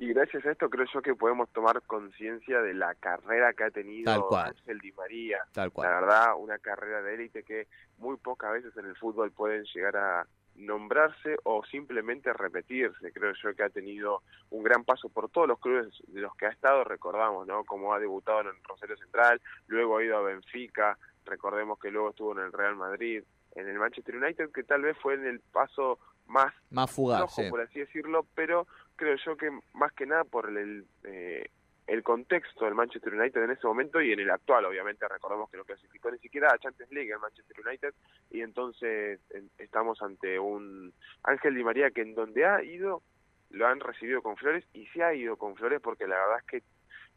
Y 0.00 0.12
gracias 0.12 0.46
a 0.46 0.52
esto 0.52 0.70
creo 0.70 0.86
yo 0.94 1.02
que 1.02 1.16
podemos 1.16 1.48
tomar 1.50 1.82
conciencia 1.82 2.60
de 2.62 2.72
la 2.72 2.94
carrera 2.94 3.52
que 3.52 3.64
ha 3.64 3.70
tenido 3.70 4.36
Ángel 4.36 4.78
Di 4.78 4.92
María. 4.92 5.38
Tal 5.52 5.72
cual. 5.72 5.88
La 5.88 6.00
verdad, 6.00 6.26
una 6.38 6.58
carrera 6.58 7.02
de 7.02 7.14
élite 7.14 7.42
que 7.42 7.66
muy 7.98 8.16
pocas 8.16 8.52
veces 8.52 8.76
en 8.76 8.86
el 8.86 8.94
fútbol 8.94 9.32
pueden 9.32 9.64
llegar 9.64 9.96
a, 9.96 10.26
nombrarse 10.58 11.36
o 11.44 11.64
simplemente 11.64 12.32
repetirse. 12.32 13.12
Creo 13.12 13.32
yo 13.42 13.54
que 13.54 13.62
ha 13.62 13.70
tenido 13.70 14.22
un 14.50 14.62
gran 14.62 14.84
paso 14.84 15.08
por 15.08 15.30
todos 15.30 15.48
los 15.48 15.58
clubes 15.58 15.88
de 16.08 16.20
los 16.20 16.34
que 16.36 16.46
ha 16.46 16.50
estado, 16.50 16.84
recordamos, 16.84 17.46
¿no? 17.46 17.64
Como 17.64 17.94
ha 17.94 17.98
debutado 17.98 18.40
en 18.40 18.62
Rosario 18.64 18.96
Central, 18.96 19.40
luego 19.66 19.98
ha 19.98 20.04
ido 20.04 20.16
a 20.16 20.22
Benfica, 20.22 20.98
recordemos 21.24 21.78
que 21.78 21.90
luego 21.90 22.10
estuvo 22.10 22.32
en 22.32 22.44
el 22.44 22.52
Real 22.52 22.76
Madrid, 22.76 23.22
en 23.54 23.68
el 23.68 23.78
Manchester 23.78 24.16
United, 24.16 24.50
que 24.52 24.64
tal 24.64 24.82
vez 24.82 24.96
fue 24.98 25.14
en 25.14 25.26
el 25.26 25.40
paso 25.40 25.98
más, 26.26 26.52
más 26.70 26.90
fugaz, 26.90 27.34
por 27.50 27.60
así 27.60 27.80
decirlo, 27.80 28.26
pero 28.34 28.66
creo 28.96 29.16
yo 29.24 29.36
que 29.36 29.50
más 29.74 29.92
que 29.92 30.06
nada 30.06 30.24
por 30.24 30.48
el, 30.50 30.86
eh, 31.04 31.48
el 31.88 32.02
contexto 32.02 32.66
del 32.66 32.74
Manchester 32.74 33.14
United 33.14 33.42
en 33.42 33.50
ese 33.50 33.66
momento 33.66 34.00
y 34.00 34.12
en 34.12 34.20
el 34.20 34.30
actual, 34.30 34.66
obviamente, 34.66 35.08
recordemos 35.08 35.50
que 35.50 35.56
no 35.56 35.64
clasificó 35.64 36.10
ni 36.10 36.18
siquiera 36.18 36.48
a 36.52 36.58
Champions 36.58 36.92
League 36.92 37.10
el 37.10 37.18
Manchester 37.18 37.56
United 37.66 37.94
y 38.30 38.42
entonces 38.42 39.20
estamos 39.56 40.00
ante 40.02 40.38
un 40.38 40.92
Ángel 41.22 41.54
Di 41.54 41.64
María 41.64 41.90
que 41.90 42.02
en 42.02 42.14
donde 42.14 42.44
ha 42.44 42.62
ido 42.62 43.02
lo 43.50 43.66
han 43.66 43.80
recibido 43.80 44.20
con 44.20 44.36
flores 44.36 44.66
y 44.74 44.86
se 44.88 45.02
ha 45.02 45.14
ido 45.14 45.36
con 45.38 45.56
flores 45.56 45.80
porque 45.80 46.06
la 46.06 46.16
verdad 46.16 46.38
es 46.40 46.44
que 46.44 46.62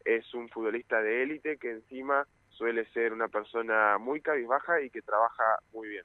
es 0.04 0.34
un 0.34 0.48
futbolista 0.48 1.02
de 1.02 1.22
élite 1.22 1.58
que 1.58 1.72
encima 1.72 2.26
suele 2.48 2.86
ser 2.92 3.12
una 3.12 3.28
persona 3.28 3.98
muy 3.98 4.22
cabizbaja 4.22 4.80
y 4.80 4.88
que 4.88 5.02
trabaja 5.02 5.58
muy 5.72 5.88
bien. 5.88 6.04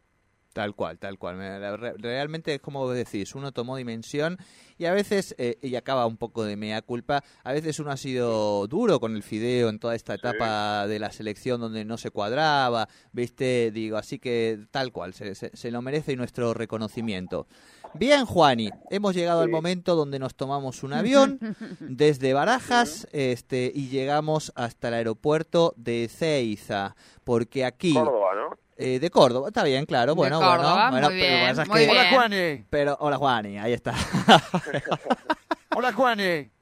Tal 0.57 0.73
cual, 0.73 0.97
tal 0.97 1.19
cual. 1.19 1.35
Me- 1.37 1.59
la- 1.59 1.77
re- 1.77 1.93
Realmente 1.97 2.55
es 2.55 2.59
como 2.61 2.79
vos 2.79 2.95
decís, 2.95 3.35
uno 3.35 3.51
tomó 3.51 3.77
dimensión 3.77 4.37
y 4.79 4.85
a 4.85 4.91
veces, 4.91 5.35
eh, 5.37 5.59
y 5.61 5.75
acaba 5.75 6.07
un 6.07 6.17
poco 6.17 6.43
de 6.43 6.55
mea 6.57 6.81
culpa, 6.81 7.23
a 7.43 7.53
veces 7.53 7.79
uno 7.79 7.91
ha 7.91 7.97
sido 7.97 8.65
duro 8.67 8.99
con 8.99 9.15
el 9.15 9.21
fideo 9.21 9.69
en 9.69 9.77
toda 9.77 9.93
esta 9.93 10.15
etapa 10.15 10.87
de 10.87 10.97
la 10.97 11.11
selección 11.11 11.61
donde 11.61 11.85
no 11.85 11.97
se 11.97 12.09
cuadraba, 12.09 12.87
viste, 13.11 13.69
digo, 13.71 13.97
así 13.97 14.17
que 14.17 14.59
tal 14.71 14.91
cual, 14.91 15.13
se, 15.13 15.35
se- 15.35 15.55
se 15.55 15.69
lo 15.69 15.81
merece 15.83 16.15
nuestro 16.15 16.55
reconocimiento. 16.55 17.45
Bien, 17.93 18.25
Juani, 18.25 18.69
hemos 18.89 19.15
llegado 19.15 19.41
al 19.41 19.49
momento 19.49 19.95
donde 19.95 20.19
nos 20.19 20.35
tomamos 20.35 20.81
un 20.83 20.93
avión 20.93 21.39
desde 21.79 22.33
Barajas 22.33 23.07
este, 23.11 23.71
y 23.73 23.89
llegamos 23.89 24.51
hasta 24.55 24.87
el 24.87 24.95
aeropuerto 24.95 25.73
de 25.77 26.09
Ceiza, 26.11 26.95
porque 27.23 27.63
aquí... 27.63 27.93
Córdoba, 27.93 28.35
¿no? 28.35 28.66
Eh, 28.77 28.99
de 28.99 29.09
Córdoba, 29.09 29.47
está 29.47 29.63
bien, 29.63 29.85
claro. 29.85 30.11
De 30.13 30.15
Bueno, 30.15 30.39
Córdoba, 30.39 30.89
bueno, 30.89 30.91
bueno, 30.91 31.09
muy 31.09 31.19
pero 31.19 31.29
bien, 31.31 31.55
muy 31.55 31.65
que- 31.65 31.79
bien. 31.79 31.89
Hola, 31.89 32.09
Juani. 32.11 32.65
Pero, 32.69 32.97
hola, 32.99 33.17
Juani, 33.17 33.57
ahí 33.57 33.73
está. 33.73 33.93
Hola, 35.75 35.93
Juani. 35.93 36.49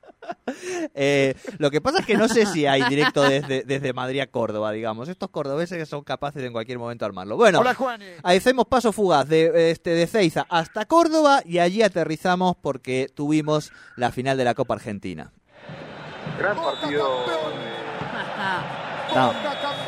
Eh, 0.96 1.36
lo 1.60 1.70
que 1.70 1.82
pasa 1.82 2.00
es 2.00 2.06
que 2.08 2.18
no 2.18 2.28
sé 2.28 2.48
si 2.48 2.66
hay 2.66 2.82
directo 2.86 3.22
desde, 3.22 3.62
desde 3.64 3.94
Madrid 3.94 4.22
a 4.22 4.26
Córdoba, 4.28 4.72
digamos. 4.72 5.08
Estos 5.08 5.30
cordobeses 5.30 5.78
que 5.78 5.86
son 5.86 6.04
capaces 6.04 6.42
de 6.42 6.48
en 6.48 6.52
cualquier 6.54 6.80
momento 6.80 7.06
armarlo. 7.06 7.38
Bueno, 7.38 7.60
Hola, 7.60 7.76
Juani. 7.76 8.06
hacemos 8.24 8.66
paso 8.66 8.92
fugaz 8.92 9.28
de, 9.28 9.70
este, 9.70 9.92
de 9.92 10.08
Ceiza 10.08 10.48
hasta 10.50 10.86
Córdoba 10.86 11.42
y 11.46 11.60
allí 11.60 11.84
aterrizamos 11.84 12.56
porque 12.60 13.08
tuvimos 13.14 13.72
la 13.98 14.12
final 14.12 14.36
de 14.36 14.46
la 14.46 14.56
Copa 14.56 14.74
Argentina. 14.74 15.32
Gran 16.40 16.56
partido. 16.58 17.08
No, 19.14 19.32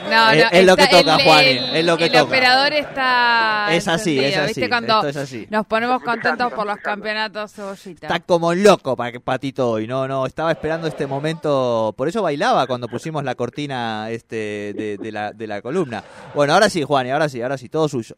No, 0.10 0.32
Es- 0.32 0.44
no, 0.44 0.50
es 0.52 0.66
lo 0.66 0.76
que 0.76 0.88
toca, 0.88 1.16
el- 1.16 1.22
Juani, 1.24 1.48
el- 1.50 1.76
es 1.78 1.86
lo 1.86 1.98
que 1.98 2.06
el 2.06 2.12
toca. 2.12 2.24
operador 2.24 2.74
está 2.74 3.68
es 3.72 3.88
así, 3.88 4.20
es 4.24 4.38
así. 4.38 4.48
¿Viste 4.48 4.70
cuando 4.70 4.96
Esto 4.98 5.08
es 5.10 5.18
así. 5.18 5.48
nos 5.50 5.66
ponemos 5.68 6.02
contentos 6.02 6.54
por 6.54 6.66
los 6.66 6.78
campeonatos 6.78 7.52
cebollita? 7.54 8.08
Está 8.08 8.20
como 8.22 8.54
loco 8.54 8.96
pa- 8.96 9.12
Patito 9.24 9.70
hoy, 9.72 9.88
no, 9.88 10.08
no, 10.08 10.26
estaba 10.26 10.52
esperando 10.52 10.88
este 10.88 11.08
momento, 11.08 11.94
por 11.98 12.08
eso 12.08 12.22
bailaba 12.22 12.68
cuando 12.68 12.88
pusimos 12.88 13.24
la 13.24 13.36
cortina 13.36 14.10
este 14.10 14.74
de, 14.76 14.98
de 15.00 15.12
la, 15.12 15.32
de 15.34 15.48
la 15.48 15.62
columna. 15.62 16.04
Bueno, 16.34 16.54
ahora 16.54 16.70
sí, 16.70 16.84
Juan, 16.84 17.08
y 17.08 17.12
ahora 17.12 17.30
sí, 17.30 17.42
ahora 17.42 17.58
sí, 17.58 17.70
todo 17.70 17.88
suyo. 17.90 18.16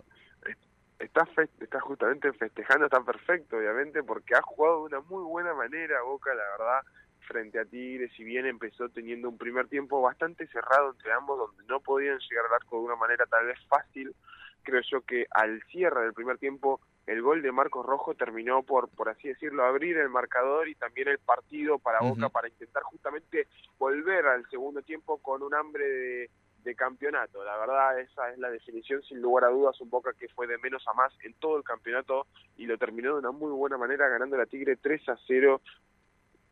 Está, 0.99 1.25
fe- 1.27 1.49
está 1.61 1.79
justamente 1.79 2.31
festejando, 2.33 2.85
está 2.85 2.99
perfecto, 3.01 3.55
obviamente, 3.57 4.03
porque 4.03 4.35
ha 4.35 4.41
jugado 4.41 4.79
de 4.81 4.95
una 4.97 4.99
muy 5.09 5.23
buena 5.23 5.53
manera 5.53 6.01
Boca, 6.05 6.29
la 6.31 6.43
verdad, 6.57 6.81
frente 7.29 7.59
a 7.59 7.65
Tigre, 7.65 8.09
si 8.17 8.23
bien 8.23 8.47
empezó 8.47 8.89
teniendo 8.89 9.29
un 9.29 9.37
primer 9.37 9.67
tiempo 9.67 10.01
bastante 10.01 10.47
cerrado 10.47 10.91
entre 10.91 11.13
ambos, 11.13 11.37
donde 11.37 11.63
no 11.67 11.79
podían 11.79 12.17
llegar 12.19 12.45
al 12.47 12.55
arco 12.55 12.77
de 12.77 12.85
una 12.85 12.95
manera 12.95 13.25
tal 13.27 13.45
vez 13.45 13.59
fácil, 13.67 14.15
creo 14.63 14.81
yo 14.91 15.01
que 15.01 15.27
al 15.29 15.61
cierre 15.71 16.01
del 16.01 16.13
primer 16.13 16.39
tiempo 16.39 16.81
el 17.05 17.21
gol 17.21 17.41
de 17.41 17.51
Marcos 17.51 17.85
Rojo 17.85 18.15
terminó 18.15 18.63
por, 18.63 18.89
por 18.89 19.09
así 19.09 19.27
decirlo, 19.27 19.63
abrir 19.63 19.97
el 19.97 20.09
marcador 20.09 20.67
y 20.67 20.75
también 20.75 21.07
el 21.07 21.19
partido 21.19 21.79
para 21.79 22.01
Boca 22.01 22.29
para 22.29 22.49
intentar 22.49 22.83
justamente 22.83 23.47
volver 23.77 24.25
al 24.27 24.47
segundo 24.49 24.81
tiempo 24.81 25.17
con 25.17 25.41
un 25.41 25.55
hambre 25.55 25.87
de, 25.87 26.29
de 26.63 26.75
campeonato. 26.75 27.43
La 27.43 27.57
verdad, 27.57 27.99
esa 27.99 28.31
es 28.31 28.37
la 28.37 28.49
definición, 28.49 29.01
sin 29.03 29.21
lugar 29.21 29.45
a 29.45 29.49
dudas, 29.49 29.79
un 29.81 29.89
Boca 29.89 30.13
que 30.13 30.27
fue 30.29 30.45
de 30.45 30.57
menos 30.59 30.87
a 30.87 30.93
más 30.93 31.11
en 31.23 31.33
todo 31.35 31.57
el 31.57 31.63
campeonato 31.63 32.27
y 32.57 32.65
lo 32.65 32.77
terminó 32.77 33.13
de 33.13 33.19
una 33.19 33.31
muy 33.31 33.51
buena 33.51 33.77
manera 33.77 34.07
ganando 34.07 34.37
la 34.37 34.45
Tigre 34.45 34.75
3 34.75 35.09
a 35.09 35.17
0. 35.25 35.61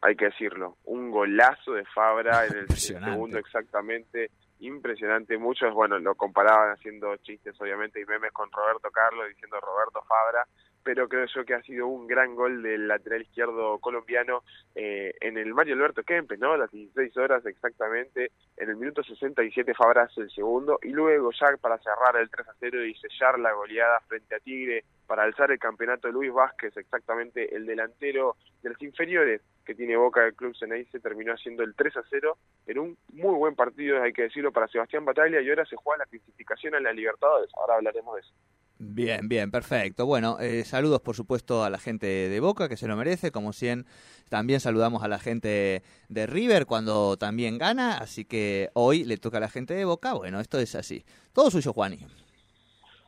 Hay 0.02 0.16
que 0.16 0.26
decirlo, 0.26 0.78
un 0.86 1.10
golazo 1.12 1.74
de 1.74 1.86
Fabra 1.86 2.46
en 2.46 2.58
el 2.58 2.70
segundo 2.70 3.38
exactamente, 3.40 4.32
impresionante. 4.60 5.38
Muchos, 5.38 5.74
bueno, 5.74 5.98
lo 6.00 6.16
comparaban 6.16 6.72
haciendo 6.72 7.16
chistes, 7.18 7.60
obviamente, 7.60 8.00
y 8.00 8.06
memes 8.06 8.32
con 8.32 8.52
Roberto 8.52 8.90
Carlos 8.92 9.28
diciendo 9.30 9.60
Roberto 9.60 10.02
Fabra, 10.08 10.46
pero 10.88 11.10
creo 11.10 11.26
yo 11.26 11.44
que 11.44 11.54
ha 11.54 11.62
sido 11.64 11.86
un 11.86 12.08
gran 12.08 12.34
gol 12.34 12.64
del 12.64 12.88
lateral 12.88 13.22
izquierdo 13.22 13.78
colombiano 13.80 14.44
eh, 14.74 15.14
en 15.20 15.38
el 15.38 15.54
Mario 15.54 15.76
Alberto 15.76 16.02
Kempes, 16.02 16.40
¿no? 16.40 16.56
Las 16.56 16.72
16 16.72 17.18
horas 17.18 17.46
exactamente, 17.46 18.32
en 18.56 18.70
el 18.70 18.78
minuto 18.78 19.04
67 19.04 19.74
Fabra 19.74 20.08
el 20.16 20.32
segundo, 20.32 20.80
y 20.82 20.92
luego 20.92 21.32
ya 21.34 21.58
para 21.58 21.78
cerrar 21.80 22.16
el 22.16 22.30
3 22.30 22.48
a 22.48 22.54
0 22.58 22.86
y 22.86 22.96
sellar 22.96 23.38
la 23.38 23.52
goleada 23.52 24.00
frente 24.08 24.34
a 24.34 24.40
Tigre 24.40 24.86
para 25.06 25.24
alzar 25.24 25.52
el 25.52 25.60
campeonato 25.60 26.08
Luis 26.08 26.32
Vázquez, 26.32 26.78
exactamente 26.78 27.54
el 27.54 27.66
delantero 27.66 28.38
de 28.64 28.70
los 28.70 28.82
inferiores 28.82 29.42
que 29.66 29.76
tiene 29.76 29.98
Boca 29.98 30.22
del 30.22 30.36
Club 30.36 30.56
Ceneice, 30.58 31.02
terminó 31.02 31.34
haciendo 31.34 31.64
el 31.64 31.76
3 31.76 31.98
a 31.98 32.04
0 32.10 32.38
en 32.68 32.80
un 32.80 32.98
muy 33.12 33.36
buen 33.36 33.56
partido, 33.56 34.02
hay 34.02 34.14
que 34.14 34.22
decirlo, 34.22 34.54
para 34.54 34.70
Sebastián 34.70 35.04
Bataglia, 35.04 35.42
y 35.42 35.50
ahora 35.50 35.66
se 35.66 35.76
juega 35.76 36.06
la 36.06 36.10
clasificación 36.10 36.76
a 36.76 36.80
la 36.80 36.94
Libertadores, 36.94 37.52
ahora 37.58 37.76
hablaremos 37.76 38.16
de 38.16 38.22
eso. 38.22 38.34
Bien, 38.80 39.28
bien, 39.28 39.50
perfecto. 39.50 40.06
Bueno, 40.06 40.38
eh, 40.40 40.64
saludos 40.64 41.02
por 41.02 41.16
supuesto 41.16 41.64
a 41.64 41.70
la 41.72 41.80
gente 41.80 42.06
de 42.06 42.40
Boca 42.40 42.70
que 42.70 42.78
se 42.78 42.88
lo 42.88 42.96
merece, 42.96 43.32
como 43.32 43.52
100. 43.52 43.88
También 44.30 44.60
saludamos 44.60 45.02
a 45.04 45.08
la 45.08 45.18
gente 45.18 45.82
de 46.10 46.28
River 46.28 46.68
cuando 46.68 47.18
también 47.18 47.58
gana, 47.58 47.98
así 47.98 48.24
que 48.24 48.70
hoy 48.74 49.04
le 49.04 49.18
toca 49.18 49.38
a 49.38 49.42
la 49.42 49.50
gente 49.50 49.74
de 49.74 49.86
Boca. 49.86 50.14
Bueno, 50.14 50.40
esto 50.40 50.60
es 50.60 50.76
así. 50.76 51.06
Todo 51.34 51.50
suyo, 51.50 51.74
Juani. 51.74 52.06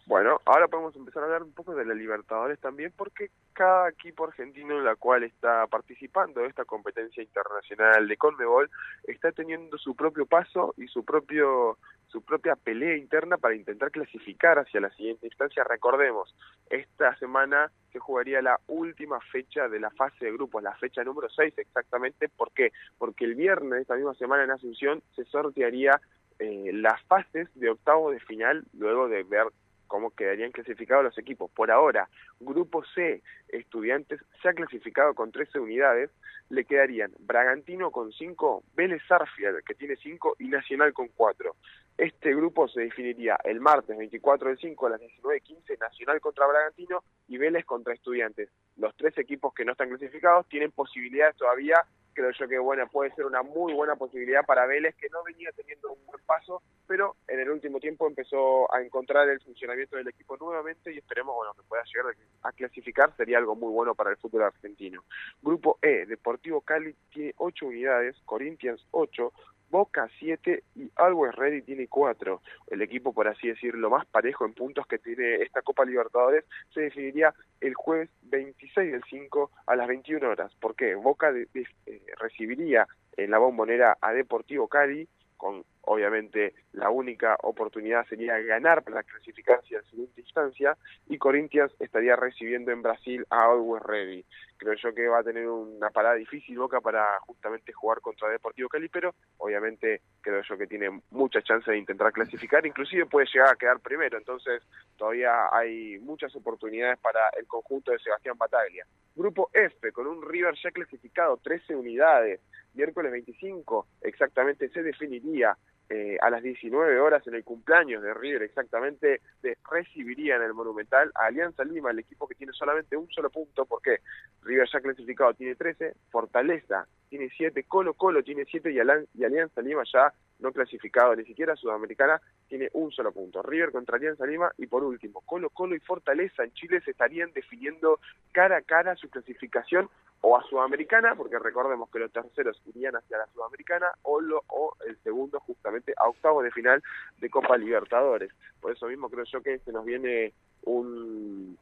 Bueno, 0.10 0.42
ahora 0.46 0.68
podemos 0.68 0.96
empezar 0.96 1.22
a 1.22 1.26
hablar 1.28 1.44
un 1.44 1.52
poco 1.52 1.76
de 1.76 1.86
la 1.86 1.94
Libertadores 1.94 2.58
también, 2.58 2.92
porque 2.98 3.30
cada 3.54 3.90
equipo 3.90 4.24
argentino 4.26 4.76
en 4.80 4.84
la 4.84 4.96
cual 4.96 5.22
está 5.22 5.68
participando 5.68 6.42
de 6.42 6.48
esta 6.48 6.66
competencia 6.66 7.22
internacional 7.22 8.08
de 8.08 8.18
Conmebol 8.18 8.72
está 9.04 9.32
teniendo 9.32 9.78
su 9.78 9.96
propio 9.96 10.26
paso 10.26 10.74
y 10.78 10.88
su 10.88 11.06
propio 11.06 11.78
su 12.08 12.24
propia 12.24 12.56
pelea 12.56 12.98
interna 12.98 13.38
para 13.38 13.54
intentar 13.54 13.92
clasificar 13.92 14.58
hacia 14.58 14.80
la 14.80 14.90
siguiente 14.96 15.28
instancia. 15.28 15.64
Recordemos, 15.64 16.34
esta 16.72 17.16
semana 17.18 17.72
se 17.94 18.00
jugaría 18.00 18.42
la 18.42 18.60
última 18.66 19.20
fecha 19.32 19.70
de 19.70 19.80
la 19.80 19.92
fase 19.92 20.26
de 20.26 20.32
grupos, 20.32 20.64
la 20.64 20.74
fecha 20.78 21.04
número 21.04 21.30
6 21.30 21.54
exactamente. 21.56 22.30
¿Por 22.30 22.52
qué? 22.54 22.72
Porque 22.98 23.26
el 23.26 23.36
viernes 23.36 23.70
de 23.74 23.82
esta 23.82 23.96
misma 23.96 24.16
semana 24.16 24.44
en 24.44 24.50
Asunción 24.50 25.04
se 25.16 25.24
sortearía 25.26 26.02
eh, 26.40 26.72
las 26.74 27.00
fases 27.04 27.48
de 27.54 27.70
octavo 27.70 28.10
de 28.10 28.20
final 28.22 28.66
luego 28.74 29.08
de 29.08 29.22
ver 29.22 29.46
cómo 29.90 30.12
quedarían 30.12 30.54
clasificados 30.54 31.04
los 31.04 31.18
equipos. 31.18 31.52
Por 31.52 31.72
ahora, 31.72 32.08
Grupo 32.40 32.86
C, 32.96 33.22
Estudiantes, 33.50 34.22
se 34.42 34.48
ha 34.48 34.54
clasificado 34.54 35.14
con 35.14 35.34
13 35.34 35.60
unidades, 35.60 36.12
le 36.50 36.64
quedarían 36.64 37.12
Bragantino 37.20 37.92
con 37.92 38.14
5, 38.14 38.64
Vélez 38.76 39.02
Sarfield, 39.08 39.64
que 39.66 39.76
tiene 39.76 39.98
5, 39.98 40.38
y 40.40 40.48
Nacional 40.48 40.94
con 40.94 41.10
4. 41.10 41.56
Este 41.98 42.34
grupo 42.34 42.70
se 42.70 42.82
definiría 42.82 43.38
el 43.44 43.60
martes 43.60 43.98
24 43.98 44.48
del 44.48 44.58
5 44.58 44.88
a 44.88 44.90
las 44.92 45.02
19.15, 45.02 45.80
Nacional 45.80 46.22
contra 46.22 46.48
Bragantino 46.48 47.04
y 47.28 47.38
Vélez 47.38 47.66
contra 47.66 47.94
Estudiantes. 47.94 48.50
Los 48.78 48.96
tres 48.96 49.18
equipos 49.18 49.54
que 49.54 49.66
no 49.66 49.74
están 49.74 49.90
clasificados 49.90 50.48
tienen 50.48 50.72
posibilidades 50.72 51.36
todavía, 51.36 51.84
creo 52.20 52.32
yo 52.32 52.48
que 52.50 52.60
bueno, 52.60 52.86
puede 52.92 53.12
ser 53.16 53.26
una 53.26 53.44
muy 53.44 53.72
buena 53.72 53.96
posibilidad 53.96 54.46
para 54.46 54.66
Vélez, 54.66 54.94
que 54.96 55.08
no 55.08 55.24
venía 55.24 55.54
teniendo 55.54 55.94
un 55.94 56.06
buen 56.06 56.22
paso, 56.26 56.62
pero 56.86 57.16
en 57.30 57.40
el 57.40 57.50
último 57.50 57.80
tiempo 57.80 58.08
empezó 58.08 58.74
a 58.74 58.82
encontrar 58.82 59.30
el 59.30 59.40
funcionamiento 59.40 59.96
del 59.96 60.10
equipo 60.10 60.36
nuevamente 60.36 60.94
y 60.94 60.98
esperemos 60.98 61.34
bueno 61.34 61.54
que 61.54 61.64
pueda 61.64 61.82
llegar 61.86 62.14
a 62.44 62.52
clasificar, 62.52 63.16
sería 63.16 63.38
algo 63.38 63.56
muy 63.56 63.72
bueno 63.72 63.96
para 63.96 64.10
el 64.10 64.18
fútbol 64.18 64.44
argentino. 64.44 65.06
Grupo 65.42 65.80
E, 65.82 66.06
Deportivo 66.08 66.60
Cali 66.60 66.94
tiene 67.10 67.34
8 67.38 67.66
unidades, 67.66 68.18
Corinthians 68.26 68.86
8, 68.92 69.32
Boca 69.70 70.10
7 70.20 70.64
y 70.76 70.90
Always 70.96 71.36
Ready 71.36 71.62
tiene 71.62 71.88
4. 71.88 72.42
El 72.68 72.82
equipo, 72.82 73.14
por 73.14 73.28
así 73.28 73.48
decirlo, 73.48 73.90
más 73.90 74.06
parejo 74.08 74.46
en 74.46 74.54
puntos 74.54 74.88
que 74.88 74.98
tiene 75.00 75.36
esta 75.44 75.62
Copa 75.62 75.86
Libertadores 75.86 76.46
se 76.74 76.82
definiría 76.82 77.34
el 77.62 77.74
jueves 77.74 78.10
26 78.24 78.92
del 78.92 79.04
5 79.10 79.52
a 79.68 79.76
las 79.76 79.88
21 79.88 80.30
horas. 80.30 80.54
¿Por 80.56 80.76
qué? 80.76 80.96
Boca 80.96 81.32
de- 81.32 81.48
eh, 81.86 82.02
recibiría 82.20 82.88
en 83.18 83.32
la 83.32 83.38
bombonera 83.38 83.98
a 84.02 84.14
Deportivo 84.14 84.68
Cali 84.68 85.08
con 85.38 85.64
obviamente 85.90 86.54
la 86.74 86.92
única 86.92 87.36
oportunidad 87.42 88.06
sería 88.06 88.38
ganar 88.42 88.84
para 88.84 89.02
clasificarse 89.02 89.76
a 89.76 89.82
la 89.82 89.90
siguiente 89.90 90.22
instancia 90.22 90.78
y 91.08 91.18
Corinthians 91.18 91.74
estaría 91.80 92.16
recibiendo 92.16 92.72
en 92.72 92.84
Brasil 92.84 93.26
a 93.32 93.46
Always 93.46 93.82
Ready. 93.82 94.26
Creo 94.58 94.76
yo 94.76 94.94
que 94.94 95.08
va 95.08 95.20
a 95.20 95.24
tener 95.24 95.48
una 95.48 95.90
parada 95.90 96.14
difícil 96.16 96.60
Boca 96.60 96.80
para 96.80 97.18
justamente 97.22 97.74
jugar 97.74 98.02
contra 98.02 98.30
Deportivo 98.30 98.70
Cali, 98.70 98.88
pero 98.88 99.16
obviamente 99.38 100.02
creo 100.22 100.44
yo 100.48 100.58
que 100.60 100.68
tiene 100.68 101.02
mucha 101.10 101.42
chance 101.42 101.72
de 101.72 101.78
intentar 101.80 102.12
clasificar, 102.12 102.64
inclusive 102.68 103.08
puede 103.08 103.26
llegar 103.34 103.54
a 103.54 103.56
quedar 103.56 103.80
primero, 103.80 104.18
entonces 104.18 104.62
todavía 104.96 105.48
hay 105.52 105.98
muchas 106.00 106.36
oportunidades 106.36 107.00
para 107.00 107.22
el 107.40 107.48
conjunto 107.48 107.92
de 107.92 108.00
Sebastián 108.00 108.38
Bataglia. 108.38 108.86
Grupo 109.16 109.50
F, 109.54 109.92
con 109.92 110.06
un 110.06 110.22
River 110.22 110.54
ya 110.62 110.70
clasificado, 110.70 111.38
13 111.38 111.76
unidades, 111.76 112.42
miércoles 112.74 113.12
25 113.12 113.88
exactamente 114.02 114.70
se 114.70 114.84
definiría 114.84 115.58
eh, 115.90 116.18
a 116.22 116.30
las 116.30 116.44
19 116.44 117.00
horas 117.00 117.26
en 117.26 117.34
el 117.34 117.44
cumpleaños 117.44 118.04
de 118.04 118.14
River 118.14 118.44
exactamente 118.44 119.22
de, 119.42 119.58
recibiría 119.72 120.36
en 120.36 120.44
el 120.44 120.54
Monumental 120.54 121.12
a 121.16 121.26
Alianza 121.26 121.64
Lima, 121.64 121.90
el 121.90 122.00
equipo 122.00 122.28
que 122.28 122.36
tiene 122.36 122.54
solamente 122.54 122.96
un 122.96 123.10
solo 123.10 123.32
punto, 123.32 123.66
porque 123.66 124.02
River 124.44 124.70
ya 124.72 124.82
clasificado 124.82 125.34
tiene 125.34 125.56
13, 125.56 125.96
Fortaleza 126.12 126.88
tiene 127.10 127.30
7, 127.36 127.64
Colo 127.64 127.96
Colo 127.96 128.22
tiene 128.24 128.46
7 128.46 128.72
y, 128.72 128.76
y 128.76 129.24
Alianza 129.24 129.62
Lima 129.62 129.84
ya 129.92 130.14
no 130.40 130.52
clasificado 130.52 131.16
ni 131.16 131.26
siquiera 131.26 131.56
Sudamericana 131.56 132.22
tiene 132.48 132.70
un 132.74 132.92
solo 132.92 133.12
punto. 133.12 133.42
River 133.42 133.72
contra 133.72 133.98
Alianza 133.98 134.26
Lima 134.26 134.52
y 134.58 134.68
por 134.68 134.84
último, 134.84 135.22
Colo 135.26 135.50
Colo 135.50 135.76
y 135.76 135.80
Fortaleza 135.80 136.44
en 136.44 136.54
Chile 136.54 136.82
se 136.82 136.92
estarían 136.92 137.32
definiendo 137.34 138.00
cara 138.32 138.58
a 138.58 138.62
cara 138.62 138.96
su 138.96 139.10
clasificación 139.10 139.90
o 140.30 140.38
a 140.38 140.44
Sudamericana, 140.44 141.16
porque 141.16 141.40
recordemos 141.40 141.90
que 141.90 141.98
los 141.98 142.12
terceros 142.12 142.62
irían 142.68 142.96
hacia 142.96 143.18
la 143.18 143.26
Sudamericana 143.34 143.88
o, 144.04 144.22
lo, 144.22 144.44
o 144.48 144.76
el 144.88 144.96
segundo 145.00 145.40
justamente 145.40 145.94
a 145.98 146.08
octavos 146.08 146.44
de 146.44 146.52
final 146.52 146.84
de 147.18 147.30
Copa 147.32 147.58
Libertadores. 147.58 148.32
Por 148.62 148.72
eso 148.72 148.86
mismo 148.86 149.10
creo 149.10 149.26
yo 149.26 149.42
que 149.42 149.58
se 149.58 149.72
nos 149.72 149.86
viene 149.86 150.34
un, 150.66 151.58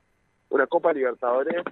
una 0.49 0.67
Copa 0.67 0.91
Libertadores 0.91 1.63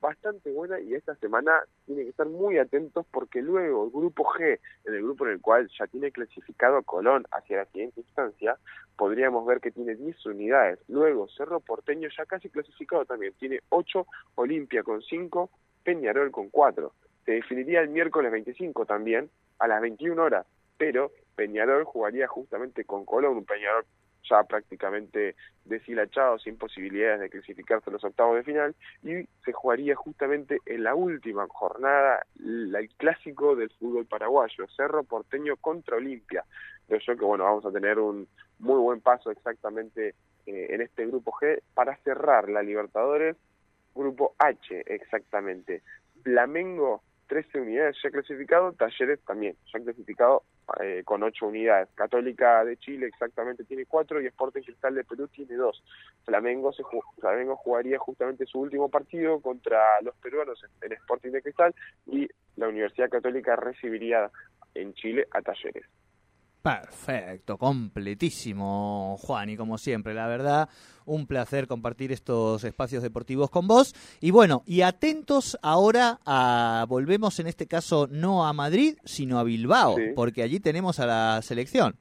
bastante 0.00 0.50
buena 0.50 0.80
y 0.80 0.94
esta 0.94 1.14
semana 1.16 1.52
tiene 1.86 2.02
que 2.02 2.08
estar 2.08 2.26
muy 2.26 2.58
atentos 2.58 3.06
porque 3.12 3.42
luego 3.42 3.84
el 3.84 3.90
grupo 3.92 4.24
G, 4.24 4.58
en 4.86 4.94
el 4.94 5.02
grupo 5.04 5.26
en 5.26 5.34
el 5.34 5.40
cual 5.40 5.70
ya 5.78 5.86
tiene 5.86 6.10
clasificado 6.10 6.82
Colón 6.82 7.26
hacia 7.30 7.58
la 7.58 7.66
siguiente 7.66 8.00
instancia, 8.00 8.56
podríamos 8.96 9.46
ver 9.46 9.60
que 9.60 9.70
tiene 9.70 9.94
10 9.94 10.26
unidades. 10.26 10.80
Luego 10.88 11.28
Cerro 11.28 11.60
Porteño 11.60 12.08
ya 12.16 12.24
casi 12.26 12.48
clasificado 12.48 13.04
también, 13.04 13.34
tiene 13.38 13.60
8, 13.68 14.04
Olimpia 14.34 14.82
con 14.82 15.00
5, 15.00 15.48
Peñarol 15.82 16.30
con 16.30 16.50
4. 16.50 16.92
Se 17.24 17.32
definiría 17.32 17.80
el 17.80 17.88
miércoles 17.88 18.32
25 18.32 18.86
también, 18.86 19.30
a 19.58 19.68
las 19.68 19.80
21 19.80 20.22
horas, 20.22 20.46
pero 20.78 21.12
Peñarol 21.36 21.84
jugaría 21.84 22.26
justamente 22.26 22.84
con 22.84 23.04
Colón, 23.04 23.36
un 23.36 23.44
Peñarol 23.44 23.84
ya 24.28 24.42
prácticamente 24.44 25.34
deshilachado, 25.64 26.38
sin 26.38 26.56
posibilidades 26.56 27.20
de 27.20 27.30
clasificarse 27.30 27.90
a 27.90 27.92
los 27.92 28.04
octavos 28.04 28.36
de 28.36 28.42
final, 28.42 28.74
y 29.02 29.26
se 29.44 29.52
jugaría 29.52 29.94
justamente 29.94 30.58
en 30.66 30.84
la 30.84 30.94
última 30.94 31.46
jornada 31.48 32.24
el 32.38 32.90
clásico 32.96 33.56
del 33.56 33.70
fútbol 33.70 34.06
paraguayo, 34.06 34.66
Cerro 34.76 35.04
Porteño 35.04 35.56
contra 35.56 35.96
Olimpia. 35.96 36.44
Creo 36.86 37.00
yo 37.00 37.16
que 37.16 37.24
bueno, 37.24 37.44
vamos 37.44 37.64
a 37.64 37.72
tener 37.72 37.98
un 37.98 38.26
muy 38.58 38.78
buen 38.78 39.00
paso 39.00 39.30
exactamente 39.30 40.14
eh, 40.46 40.66
en 40.70 40.80
este 40.80 41.06
grupo 41.06 41.32
G 41.32 41.60
para 41.74 41.96
cerrar 41.98 42.48
la 42.48 42.62
Libertadores, 42.62 43.36
grupo 44.00 44.34
H 44.38 44.82
exactamente. 44.86 45.82
Flamengo 46.22 47.02
13 47.30 47.60
unidades 47.60 47.96
ya 48.02 48.10
clasificado, 48.10 48.72
Talleres 48.72 49.20
también 49.20 49.56
ya 49.72 49.78
clasificado 49.78 50.42
eh, 50.80 51.02
con 51.04 51.22
8 51.22 51.46
unidades. 51.46 51.88
Católica 51.94 52.64
de 52.64 52.76
Chile 52.76 53.06
exactamente 53.06 53.64
tiene 53.64 53.86
4 53.86 54.20
y 54.20 54.26
Sporting 54.26 54.62
Cristal 54.62 54.96
de 54.96 55.04
Perú 55.04 55.28
tiene 55.28 55.54
2. 55.54 55.82
Flamengo, 56.24 56.72
se 56.72 56.82
Flamengo 57.20 57.56
jugaría 57.56 57.98
justamente 57.98 58.46
su 58.46 58.60
último 58.60 58.88
partido 58.88 59.40
contra 59.40 60.00
los 60.02 60.16
peruanos 60.16 60.60
en 60.82 60.92
Sporting 60.92 61.30
de 61.30 61.42
Cristal 61.42 61.74
y 62.06 62.28
la 62.56 62.68
Universidad 62.68 63.08
Católica 63.08 63.54
recibiría 63.54 64.28
en 64.74 64.92
Chile 64.94 65.28
a 65.30 65.40
Talleres. 65.40 65.86
Perfecto, 66.62 67.56
completísimo, 67.56 69.16
Juan, 69.18 69.48
y 69.48 69.56
como 69.56 69.78
siempre, 69.78 70.12
la 70.12 70.26
verdad, 70.26 70.68
un 71.06 71.26
placer 71.26 71.66
compartir 71.66 72.12
estos 72.12 72.64
espacios 72.64 73.02
deportivos 73.02 73.48
con 73.50 73.66
vos. 73.66 73.94
Y 74.20 74.30
bueno, 74.30 74.62
y 74.66 74.82
atentos 74.82 75.58
ahora 75.62 76.18
a, 76.26 76.84
volvemos 76.86 77.40
en 77.40 77.46
este 77.46 77.66
caso 77.66 78.08
no 78.10 78.46
a 78.46 78.52
Madrid, 78.52 78.98
sino 79.04 79.38
a 79.38 79.44
Bilbao, 79.44 79.96
Sí. 79.96 80.12
porque 80.14 80.42
allí 80.42 80.60
tenemos 80.60 81.00
a 81.00 81.06
la 81.06 81.40
selección. 81.42 81.96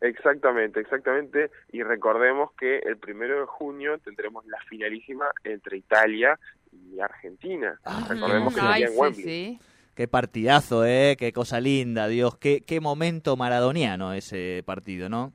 Exactamente, 0.00 0.80
exactamente. 0.80 1.50
Y 1.72 1.82
recordemos 1.82 2.50
que 2.58 2.78
el 2.78 2.98
primero 2.98 3.40
de 3.40 3.46
junio 3.46 3.98
tendremos 3.98 4.44
la 4.46 4.58
finalísima 4.68 5.26
entre 5.42 5.78
Italia 5.78 6.38
y 6.72 7.00
Argentina. 7.00 7.78
Ah, 7.84 8.06
recordemos 8.08 8.54
que 8.54 8.60
sería 8.60 8.86
en 8.86 8.92
sí, 8.92 8.98
Wembley. 8.98 9.24
sí. 9.24 9.60
Qué 9.96 10.08
partidazo, 10.08 10.84
¿eh? 10.86 11.16
Qué 11.18 11.32
cosa 11.32 11.60
linda, 11.60 12.06
Dios. 12.08 12.36
Qué, 12.38 12.64
qué 12.64 12.80
momento 12.80 13.36
maradoniano 13.36 14.12
ese 14.12 14.62
partido, 14.66 15.08
¿no? 15.08 15.34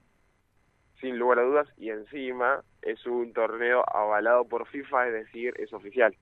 Sin 1.01 1.18
lugar 1.20 1.39
a 1.39 1.44
dudas. 1.44 1.68
Y 1.77 1.89
encima 1.89 2.63
es 2.82 3.06
un 3.06 3.34
torneo 3.34 3.84
avalado 3.94 4.46
por 4.48 4.68
FIFA, 4.68 5.08
es 5.08 5.13
decir, 5.25 5.53
es 5.60 5.74
oficial. 5.74 6.15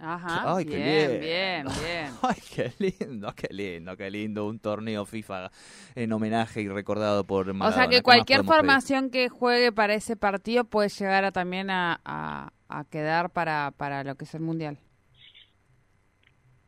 Ajá. 0.00 0.50
Ay, 0.56 0.64
qué 0.66 0.80
bien, 0.80 0.80
bien. 0.80 1.20
bien, 1.20 1.74
bien. 1.74 2.18
Ay, 2.22 2.36
qué 2.54 2.72
lindo, 2.78 3.32
qué 3.34 3.48
lindo, 3.52 3.96
qué 3.96 4.10
lindo. 4.10 4.46
Un 4.46 4.58
torneo 4.58 5.04
FIFA 5.06 5.50
en 5.94 6.12
homenaje 6.12 6.62
y 6.62 6.68
recordado 6.68 7.26
por 7.26 7.52
Maradona. 7.54 7.58
O 7.58 7.72
sea 7.72 7.88
¿Qué 7.88 8.02
que 8.02 8.02
cualquier 8.02 8.44
pedir? 8.44 8.48
formación 8.48 9.10
que 9.10 9.28
juegue 9.28 9.72
para 9.72 9.94
ese 9.94 10.16
partido 10.16 10.64
puede 10.64 10.88
llegar 10.88 11.24
a 11.24 11.32
también 11.32 11.70
a, 11.70 12.00
a- 12.04 12.52
a 12.68 12.84
quedar 12.86 13.30
para, 13.30 13.72
para 13.76 14.02
lo 14.04 14.16
que 14.16 14.24
es 14.24 14.34
el 14.34 14.40
mundial. 14.40 14.78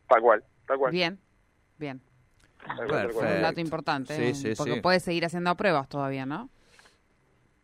Tal 0.08 0.20
cual, 0.22 0.44
tal 0.66 0.78
cual. 0.78 0.92
Bien, 0.92 1.18
bien. 1.78 2.00
tal 2.64 2.76
cual, 2.88 2.88
tal 2.88 3.12
cual. 3.12 3.36
Un 3.36 3.42
dato 3.42 3.60
importante. 3.60 4.16
Sí, 4.16 4.34
sí, 4.34 4.54
porque 4.56 4.74
sí. 4.74 4.80
puede 4.80 5.00
seguir 5.00 5.24
haciendo 5.24 5.54
pruebas 5.56 5.88
todavía, 5.88 6.26
¿no? 6.26 6.50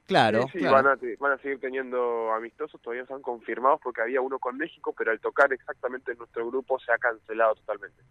Claro, 0.07 0.43
Sí, 0.43 0.49
sí, 0.55 0.59
claro. 0.59 0.75
Van, 0.75 0.87
a, 0.89 0.99
van 1.21 1.33
a 1.33 1.39
seguir 1.39 1.61
teniendo 1.61 2.33
amistosos, 2.33 2.81
todavía 2.83 3.05
están 3.05 3.23
confirmados 3.23 3.81
porque 3.81 4.03
había 4.03 4.21
uno 4.21 4.41
con 4.41 4.57
México, 4.57 4.93
pero 4.97 5.13
al 5.13 5.21
tocar 5.21 5.53
exactamente 5.53 6.11
en 6.11 6.19
nuestro 6.19 6.49
grupo 6.49 6.81
se 6.81 6.91
ha 6.91 6.99
cancelado 6.99 7.55
totalmente. 7.55 8.03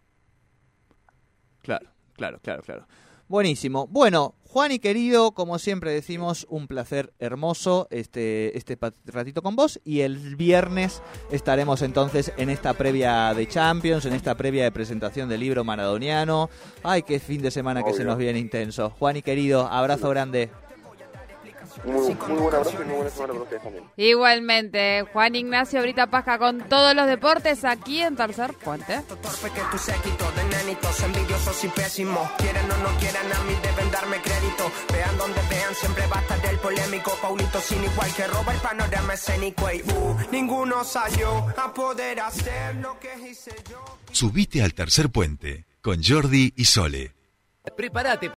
Claro, 1.60 1.86
claro, 2.14 2.38
claro, 2.42 2.62
claro. 2.62 2.86
Buenísimo. 3.30 3.86
Bueno, 3.86 4.34
Juan 4.48 4.72
y 4.72 4.80
querido, 4.80 5.30
como 5.30 5.60
siempre 5.60 5.92
decimos, 5.92 6.48
un 6.50 6.66
placer 6.66 7.12
hermoso 7.20 7.86
este, 7.92 8.58
este 8.58 8.76
ratito 9.04 9.40
con 9.40 9.54
vos. 9.54 9.78
Y 9.84 10.00
el 10.00 10.34
viernes 10.34 11.00
estaremos 11.30 11.82
entonces 11.82 12.32
en 12.38 12.50
esta 12.50 12.74
previa 12.74 13.32
de 13.32 13.46
Champions, 13.46 14.04
en 14.04 14.14
esta 14.14 14.34
previa 14.34 14.64
de 14.64 14.72
presentación 14.72 15.28
del 15.28 15.38
libro 15.38 15.62
maradoniano. 15.62 16.50
Ay, 16.82 17.04
qué 17.04 17.20
fin 17.20 17.40
de 17.40 17.52
semana 17.52 17.84
que 17.84 17.92
se 17.92 18.02
nos 18.02 18.18
viene 18.18 18.40
intenso. 18.40 18.90
Juan 18.98 19.18
y 19.18 19.22
querido, 19.22 19.68
abrazo 19.68 20.10
grande. 20.10 20.50
Muy, 21.84 22.14
muy 22.14 22.38
buen 22.40 22.54
abrazo 22.54 22.82
y 22.82 22.84
muy 22.84 22.94
buena 22.96 23.10
semana 23.10 23.32
para 23.32 23.42
ustedes 23.44 23.62
también. 23.62 23.84
Igualmente, 23.96 25.04
Juan 25.12 25.34
Ignacio 25.34 25.82
Brita 25.82 26.08
Pasca 26.08 26.38
con 26.38 26.60
todos 26.68 26.94
los 26.94 27.06
deportes 27.06 27.64
aquí 27.64 28.00
en 28.00 28.16
Tercer 28.16 28.54
Puente. 28.54 29.00
torpe 29.08 29.50
que 29.54 29.60
tu 29.70 29.78
séquito 29.78 30.30
de 30.32 30.44
nenitos 30.56 31.00
envidiosos 31.02 31.64
y 31.64 31.68
pésimos 31.68 32.30
quieren 32.38 32.70
o 32.70 32.76
no 32.76 32.98
quieran 32.98 33.32
a 33.32 33.40
mí 33.44 33.54
deben 33.62 33.90
darme 33.90 34.20
crédito 34.22 34.70
vean 34.92 35.16
donde 35.18 35.40
vean 35.48 35.74
siempre 35.74 36.06
va 36.06 36.18
a 36.18 36.20
estar 36.20 36.46
el 36.50 36.58
polémico 36.58 37.12
Paulito 37.22 37.60
sin 37.60 37.82
igual 37.84 38.14
que 38.14 38.26
roba 38.26 38.52
el 38.52 38.60
panorama 38.60 39.14
escénico 39.14 39.70
y 39.72 39.82
uh, 39.82 40.16
ninguno 40.30 40.84
salió 40.84 41.46
a 41.56 41.72
poder 41.72 42.20
hacer 42.20 42.76
lo 42.76 42.98
que 42.98 43.14
hice 43.28 43.54
yo 43.70 43.84
Subite 44.12 44.62
al 44.62 44.74
tercer 44.74 45.10
puente 45.10 45.64
con 45.80 46.02
Jordi 46.02 46.52
y 46.56 46.64
Sole. 46.64 47.14
Prepárate 47.76 48.28